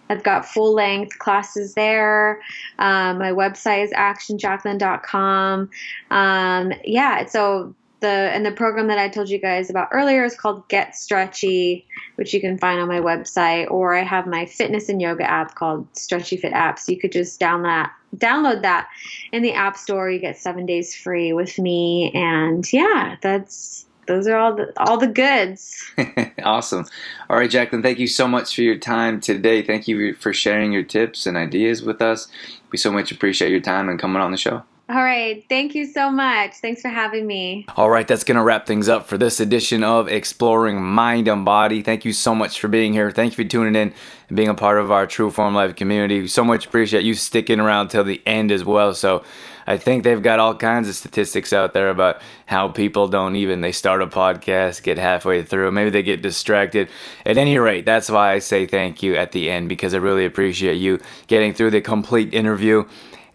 I've 0.09 0.23
got 0.23 0.47
full 0.47 0.75
length 0.75 1.19
classes 1.19 1.75
there. 1.75 2.41
Um, 2.79 3.19
my 3.19 3.33
website 3.33 3.85
is 3.85 3.91
actionjacqueline.com. 3.93 5.71
Um, 6.11 6.73
yeah, 6.85 7.27
so 7.27 7.75
the 8.01 8.09
and 8.09 8.45
the 8.45 8.53
program 8.53 8.89
that 8.89 8.99
I 8.99 9.09
told 9.09 9.31
you 9.31 9.39
guys 9.39 9.71
about 9.71 9.89
earlier 9.91 10.25
is 10.25 10.37
called 10.37 10.69
Get 10.69 10.95
Stretchy, 10.95 11.87
which 12.17 12.35
you 12.35 12.41
can 12.41 12.59
find 12.59 12.81
on 12.81 12.89
my 12.89 13.01
website, 13.01 13.71
or 13.71 13.95
I 13.95 14.03
have 14.03 14.27
my 14.27 14.47
fitness 14.47 14.89
and 14.89 15.01
yoga 15.01 15.29
app 15.29 15.55
called 15.55 15.87
Stretchy 15.97 16.37
Fit 16.37 16.53
App. 16.53 16.79
So 16.79 16.93
you 16.93 17.01
could 17.01 17.13
just 17.13 17.41
download 17.41 17.65
that, 17.65 17.93
download 18.17 18.63
that 18.63 18.89
in 19.33 19.43
the 19.43 19.55
App 19.55 19.77
Store. 19.77 20.11
You 20.11 20.19
get 20.19 20.37
seven 20.37 20.67
days 20.67 20.95
free 20.95 21.33
with 21.33 21.59
me, 21.59 22.13
and 22.15 22.71
yeah, 22.73 23.17
that's 23.23 23.86
those 24.07 24.27
are 24.27 24.37
all 24.37 24.55
the 24.55 24.73
all 24.77 24.97
the 24.97 25.07
goods. 25.07 25.85
awesome. 26.43 26.87
All 27.29 27.37
right, 27.37 27.51
Jacqueline, 27.51 27.83
thank 27.83 27.99
you 27.99 28.07
so 28.07 28.27
much 28.27 28.55
for 28.55 28.63
your 28.63 28.79
time 28.79 29.21
today. 29.21 29.63
Thank 29.63 29.89
you 29.89 30.15
for 30.15 30.33
sharing 30.33 30.73
your 30.73 30.83
tips 30.83 31.27
and 31.27 31.37
ideas 31.37 31.83
with 31.83 32.01
us. 32.01 32.29
We 32.71 32.79
so 32.79 32.93
much 32.93 33.13
appreciate 33.13 33.51
your 33.51 33.61
time 33.61 33.89
and 33.89 33.99
coming 33.99 34.23
on 34.23 34.31
the 34.31 34.39
show. 34.39 34.63
All 34.89 35.03
right. 35.03 35.45
Thank 35.49 35.75
you 35.75 35.85
so 35.85 36.13
much. 36.13 36.55
Thanks 36.63 36.81
for 36.81 36.89
having 36.89 37.27
me. 37.27 37.67
All 37.77 37.91
right. 37.91 38.07
That's 38.07 38.23
going 38.23 38.37
to 38.37 38.43
wrap 38.43 38.67
things 38.67 38.89
up 38.89 39.09
for 39.09 39.19
this 39.19 39.41
edition 39.41 39.83
of 39.83 40.07
Exploring 40.07 40.81
Mind 40.81 41.27
and 41.27 41.45
Body. 41.45 41.83
Thank 41.83 42.05
you 42.05 42.13
so 42.13 42.37
much 42.37 42.61
for 42.61 42.69
being 42.69 42.93
here. 42.93 43.11
Thank 43.11 43.37
you 43.37 43.45
for 43.45 43.51
tuning 43.51 43.75
in 43.75 43.93
and 44.29 44.37
being 44.37 44.49
a 44.49 44.55
part 44.55 44.79
of 44.79 44.93
our 44.93 45.05
True 45.05 45.33
Form 45.33 45.57
Life 45.57 45.75
community. 45.75 46.21
We 46.21 46.29
so 46.29 46.45
much 46.45 46.67
appreciate 46.67 47.03
you 47.03 47.15
sticking 47.15 47.59
around 47.59 47.89
till 47.89 48.05
the 48.05 48.23
end 48.27 48.53
as 48.53 48.65
well. 48.65 48.95
So, 48.95 49.25
I 49.67 49.77
think 49.77 50.05
they've 50.05 50.23
got 50.23 50.39
all 50.39 50.55
kinds 50.55 50.89
of 50.89 50.95
statistics 50.95 51.53
out 51.53 51.73
there 51.73 51.91
about 51.91 52.21
how 52.47 52.69
people 52.69 53.09
don't 53.09 53.37
even 53.37 53.61
they 53.61 53.73
start 53.73 54.03
a 54.03 54.07
podcast, 54.07 54.83
get 54.83 54.99
halfway 54.99 55.43
through, 55.43 55.73
maybe 55.73 55.91
they 55.91 56.03
get 56.03 56.23
distracted. 56.23 56.89
At 57.25 57.37
any 57.39 57.59
rate, 57.59 57.85
that's 57.85 58.11
why 58.11 58.33
I 58.33 58.39
say 58.39 58.67
thank 58.67 59.03
you 59.03 59.17
at 59.17 59.33
the 59.33 59.51
end 59.51 59.69
because 59.69 59.95
I 59.95 59.99
really 59.99 60.25
appreciate 60.25 60.77
you 60.77 61.01
getting 61.27 61.53
through 61.53 61.71
the 61.71 61.81
complete 61.81 62.33
interview 62.33 62.85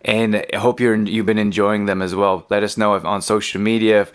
and 0.03 0.35
I 0.35 0.57
hope 0.57 0.79
you're 0.79 0.95
you've 0.95 1.25
been 1.25 1.37
enjoying 1.37 1.85
them 1.85 2.01
as 2.01 2.15
well. 2.15 2.45
Let 2.49 2.63
us 2.63 2.77
know 2.77 2.95
if 2.95 3.05
on 3.05 3.21
social 3.21 3.61
media 3.61 4.01
if 4.01 4.11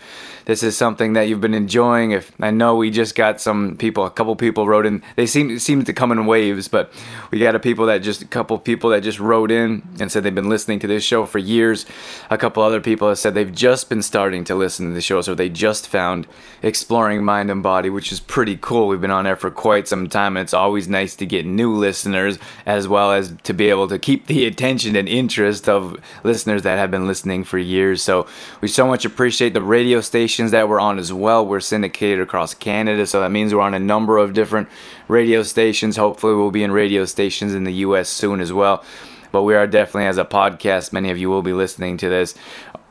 this 0.47 0.63
is 0.63 0.77
something 0.77 1.11
that 1.11 1.27
you've 1.27 1.41
been 1.41 1.53
enjoying. 1.53 2.11
If 2.11 2.31
I 2.39 2.51
know 2.51 2.77
we 2.77 2.89
just 2.89 3.15
got 3.15 3.41
some 3.41 3.75
people, 3.75 4.05
a 4.05 4.09
couple 4.09 4.33
people 4.37 4.65
wrote 4.65 4.85
in. 4.85 5.03
They 5.17 5.25
seem 5.25 5.59
seem 5.59 5.83
to 5.83 5.91
come 5.91 6.09
in 6.09 6.25
waves, 6.25 6.69
but 6.69 6.89
we 7.31 7.39
got 7.39 7.53
a 7.53 7.59
people 7.59 7.85
that 7.87 7.97
just 7.97 8.21
a 8.21 8.25
couple 8.25 8.57
people 8.57 8.91
that 8.91 9.03
just 9.03 9.19
wrote 9.19 9.51
in 9.51 9.83
and 9.99 10.09
said 10.09 10.23
they've 10.23 10.33
been 10.33 10.47
listening 10.47 10.79
to 10.79 10.87
this 10.87 11.03
show 11.03 11.25
for 11.25 11.37
years. 11.37 11.85
A 12.29 12.37
couple 12.37 12.63
other 12.63 12.79
people 12.79 13.09
have 13.09 13.19
said 13.19 13.33
they've 13.33 13.53
just 13.53 13.89
been 13.89 14.01
starting 14.01 14.45
to 14.45 14.55
listen 14.55 14.87
to 14.87 14.93
the 14.93 15.01
show, 15.01 15.19
so 15.19 15.35
they 15.35 15.49
just 15.49 15.85
found 15.85 16.27
exploring 16.63 17.25
mind 17.25 17.51
and 17.51 17.61
body, 17.61 17.89
which 17.89 18.13
is 18.13 18.21
pretty 18.21 18.55
cool. 18.55 18.87
We've 18.87 19.01
been 19.01 19.11
on 19.11 19.25
there 19.25 19.35
for 19.35 19.51
quite 19.51 19.85
some 19.89 20.07
time, 20.07 20.37
and 20.37 20.45
it's 20.45 20.53
always 20.53 20.87
nice 20.87 21.13
to 21.17 21.25
get 21.25 21.45
new 21.45 21.75
listeners 21.75 22.39
as 22.65 22.87
well 22.87 23.11
as 23.11 23.35
to 23.43 23.53
be 23.53 23.69
able 23.69 23.89
to 23.89 23.99
keep 23.99 24.27
the 24.27 24.45
attention 24.45 24.95
and 24.95 25.09
interest 25.09 25.67
of 25.67 25.99
listeners 26.23 26.61
that 26.61 26.77
have 26.77 26.89
been 26.89 27.05
listening 27.05 27.43
for 27.43 27.57
years. 27.57 28.01
So 28.01 28.27
we 28.61 28.69
so 28.69 28.87
much 28.87 29.03
appreciate 29.03 29.53
the 29.53 29.61
radio 29.61 29.99
station 29.99 30.36
stations 30.37 30.51
that 30.51 30.69
we're 30.69 30.79
on 30.79 30.99
as 30.99 31.11
well. 31.11 31.43
We're 31.43 31.59
syndicated 31.59 32.19
across 32.19 32.53
Canada, 32.53 33.07
so 33.07 33.21
that 33.21 33.31
means 33.31 33.55
we're 33.55 33.61
on 33.61 33.73
a 33.73 33.79
number 33.79 34.19
of 34.19 34.33
different 34.33 34.69
radio 35.07 35.41
stations. 35.41 35.97
Hopefully, 35.97 36.35
we'll 36.35 36.51
be 36.51 36.61
in 36.61 36.71
radio 36.71 37.05
stations 37.05 37.55
in 37.55 37.63
the 37.63 37.73
US 37.73 38.07
soon 38.07 38.39
as 38.39 38.53
well. 38.53 38.85
But 39.31 39.41
we 39.41 39.55
are 39.55 39.65
definitely, 39.65 40.05
as 40.05 40.19
a 40.19 40.25
podcast, 40.25 40.93
many 40.93 41.09
of 41.09 41.17
you 41.17 41.27
will 41.31 41.41
be 41.41 41.53
listening 41.53 41.97
to 41.97 42.09
this 42.09 42.35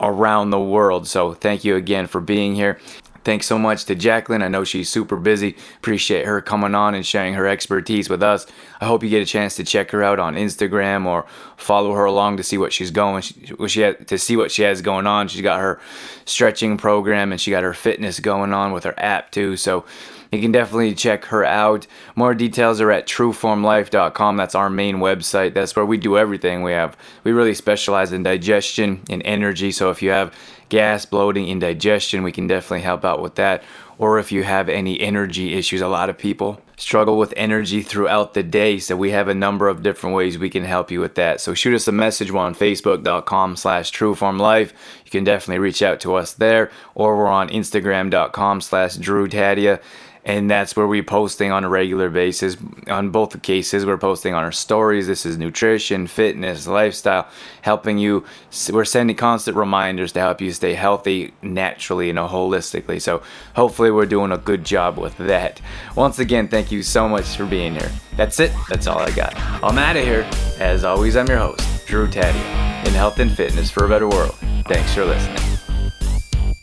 around 0.01 0.51
the 0.51 0.59
world. 0.59 1.07
So 1.07 1.35
thank 1.35 1.65
you 1.65 1.77
again 1.77 2.09
for 2.09 2.21
being 2.21 2.57
here. 2.57 2.81
Thanks 3.27 3.47
so 3.49 3.59
much 3.59 3.87
to 3.87 3.97
Jacqueline. 3.97 4.41
I 4.41 4.47
know 4.47 4.63
she's 4.63 4.89
super 4.89 5.17
busy. 5.17 5.57
Appreciate 5.79 6.27
her 6.27 6.41
coming 6.41 6.77
on 6.77 6.95
and 6.95 7.05
sharing 7.05 7.35
her 7.35 7.49
expertise 7.49 8.09
with 8.09 8.23
us. 8.23 8.47
I 8.81 8.85
hope 8.85 9.03
you 9.03 9.11
get 9.11 9.21
a 9.21 9.27
chance 9.27 9.57
to 9.57 9.65
check 9.65 9.91
her 9.91 10.05
out 10.05 10.21
on 10.21 10.37
Instagram 10.37 11.07
or 11.07 11.27
follow 11.57 11.93
her 11.95 12.05
along 12.05 12.37
to 12.37 12.45
see 12.45 12.57
what 12.57 12.73
she's 12.73 12.93
going. 12.93 13.23
She, 13.23 13.35
she 13.67 13.81
had, 13.81 14.07
to 14.07 14.17
see 14.17 14.37
what 14.37 14.53
she 14.53 14.63
has 14.63 14.81
going 14.81 15.09
on. 15.09 15.27
She's 15.27 15.43
got 15.43 15.59
her 15.59 15.81
stretching 16.25 16.77
program 16.77 17.33
and 17.33 17.41
she 17.41 17.51
got 17.51 17.65
her 17.65 17.75
fitness 17.75 18.21
going 18.21 18.53
on 18.53 18.71
with 18.71 18.85
her 18.85 18.95
app 18.97 19.33
too. 19.33 19.57
So 19.57 19.85
you 20.31 20.41
can 20.41 20.53
definitely 20.53 20.95
check 20.95 21.25
her 21.25 21.45
out. 21.45 21.89
More 22.15 22.33
details 22.33 22.81
are 22.81 22.93
at 22.93 23.09
trueformlife.com. 23.09 24.37
That's 24.37 24.55
our 24.55 24.71
main 24.71 24.99
website. 24.99 25.53
That's 25.53 25.75
where 25.75 25.87
we 25.87 25.97
do 25.97 26.17
everything. 26.17 26.63
We 26.63 26.71
have 26.71 26.97
we 27.25 27.33
really 27.33 27.55
specialize 27.55 28.13
in 28.13 28.23
digestion 28.23 29.03
and 29.11 29.21
energy. 29.25 29.73
So 29.73 29.91
if 29.91 30.01
you 30.01 30.11
have 30.11 30.33
gas, 30.69 31.07
bloating, 31.07 31.49
indigestion, 31.49 32.23
we 32.23 32.33
can 32.33 32.47
definitely 32.47 32.83
help 32.83 33.05
out 33.05 33.23
with 33.23 33.37
that. 33.37 33.63
Or 33.99 34.19
if 34.19 34.31
you 34.31 34.43
have 34.43 34.69
any 34.69 35.01
energy 35.01 35.55
issues, 35.55 35.81
a 35.81 35.89
lot 35.89 36.11
of 36.11 36.19
people 36.19 36.61
struggle 36.77 37.17
with 37.17 37.33
energy 37.37 37.81
throughout 37.81 38.35
the 38.35 38.43
day. 38.43 38.79
So 38.79 38.97
we 38.97 39.11
have 39.11 39.29
a 39.29 39.35
number 39.35 39.69
of 39.69 39.83
different 39.83 40.15
ways 40.15 40.39
we 40.39 40.51
can 40.51 40.65
help 40.65 40.91
you 40.91 41.01
with 41.01 41.15
that. 41.15 41.41
So 41.41 41.55
shoot 41.55 41.75
us 41.75 41.89
a 41.89 41.93
message. 41.93 42.31
We're 42.31 42.41
on 42.41 42.55
facebook.com 42.55 43.57
slash 43.57 43.91
trueformlife. 43.91 44.73
You 45.05 45.11
can 45.11 45.25
definitely 45.25 45.61
reach 45.61 45.83
out 45.83 46.01
to 46.01 46.15
us 46.15 46.35
there 46.35 46.71
or 46.95 47.17
we're 47.17 47.29
on 47.29 47.49
instagram.com 47.49 48.61
slash 48.61 48.99
drewtadia 48.99 49.81
and 50.27 50.51
that's 50.51 50.75
where 50.75 50.89
we're 50.89 51.05
posting 51.05 51.53
on 51.53 51.63
a 51.63 51.69
regular 51.69 52.11
basis. 52.11 52.57
On 52.89 53.11
both 53.11 53.41
cases, 53.43 53.87
we're 53.87 53.97
posting 53.97 54.35
on 54.35 54.43
our 54.43 54.53
stories. 54.53 55.07
This 55.07 55.25
is 55.25 55.39
nutrition, 55.39 56.09
fitness, 56.09 56.67
lifestyle, 56.67 57.29
helping 57.63 57.97
you. 57.97 58.25
We're 58.71 58.85
sending 58.85 59.17
constant 59.17 59.57
reminders 59.57 60.11
to 60.13 60.21
help 60.21 60.41
you 60.41 60.51
stay 60.53 60.75
healthy 60.75 61.33
naturally, 61.43 62.13
know, 62.13 62.27
holistically. 62.27 63.01
So 63.01 63.23
hopefully, 63.55 63.93
we're 63.93 64.07
doing 64.07 64.33
a 64.33 64.39
good 64.39 64.65
job 64.65 64.99
with 64.99 65.17
that. 65.19 65.61
Once 65.95 66.19
again, 66.19 66.49
thank 66.49 66.73
you 66.73 66.83
so 66.83 67.09
much 67.09 67.37
for 67.37 67.47
being 67.47 67.75
here. 67.75 67.93
That's 68.17 68.41
it. 68.41 68.53
That's 68.69 68.89
all 68.89 68.99
I 68.99 69.13
got. 69.13 69.35
I'm 69.63 69.79
out 69.79 69.97
of 69.97 70.03
here. 70.03 70.29
As 70.59 70.85
always, 70.85 71.17
I'm 71.17 71.29
your 71.29 71.39
host, 71.39 71.87
Drew 71.87 72.09
Tadia, 72.09 72.85
in 72.85 72.93
health 72.95 73.21
and 73.21 73.31
fitness 73.31 73.71
for 73.71 73.85
a 73.87 73.89
better 73.89 74.09
world. 74.09 74.35
Thanks 74.67 74.93
for 74.93 75.05
listening. 75.05 75.56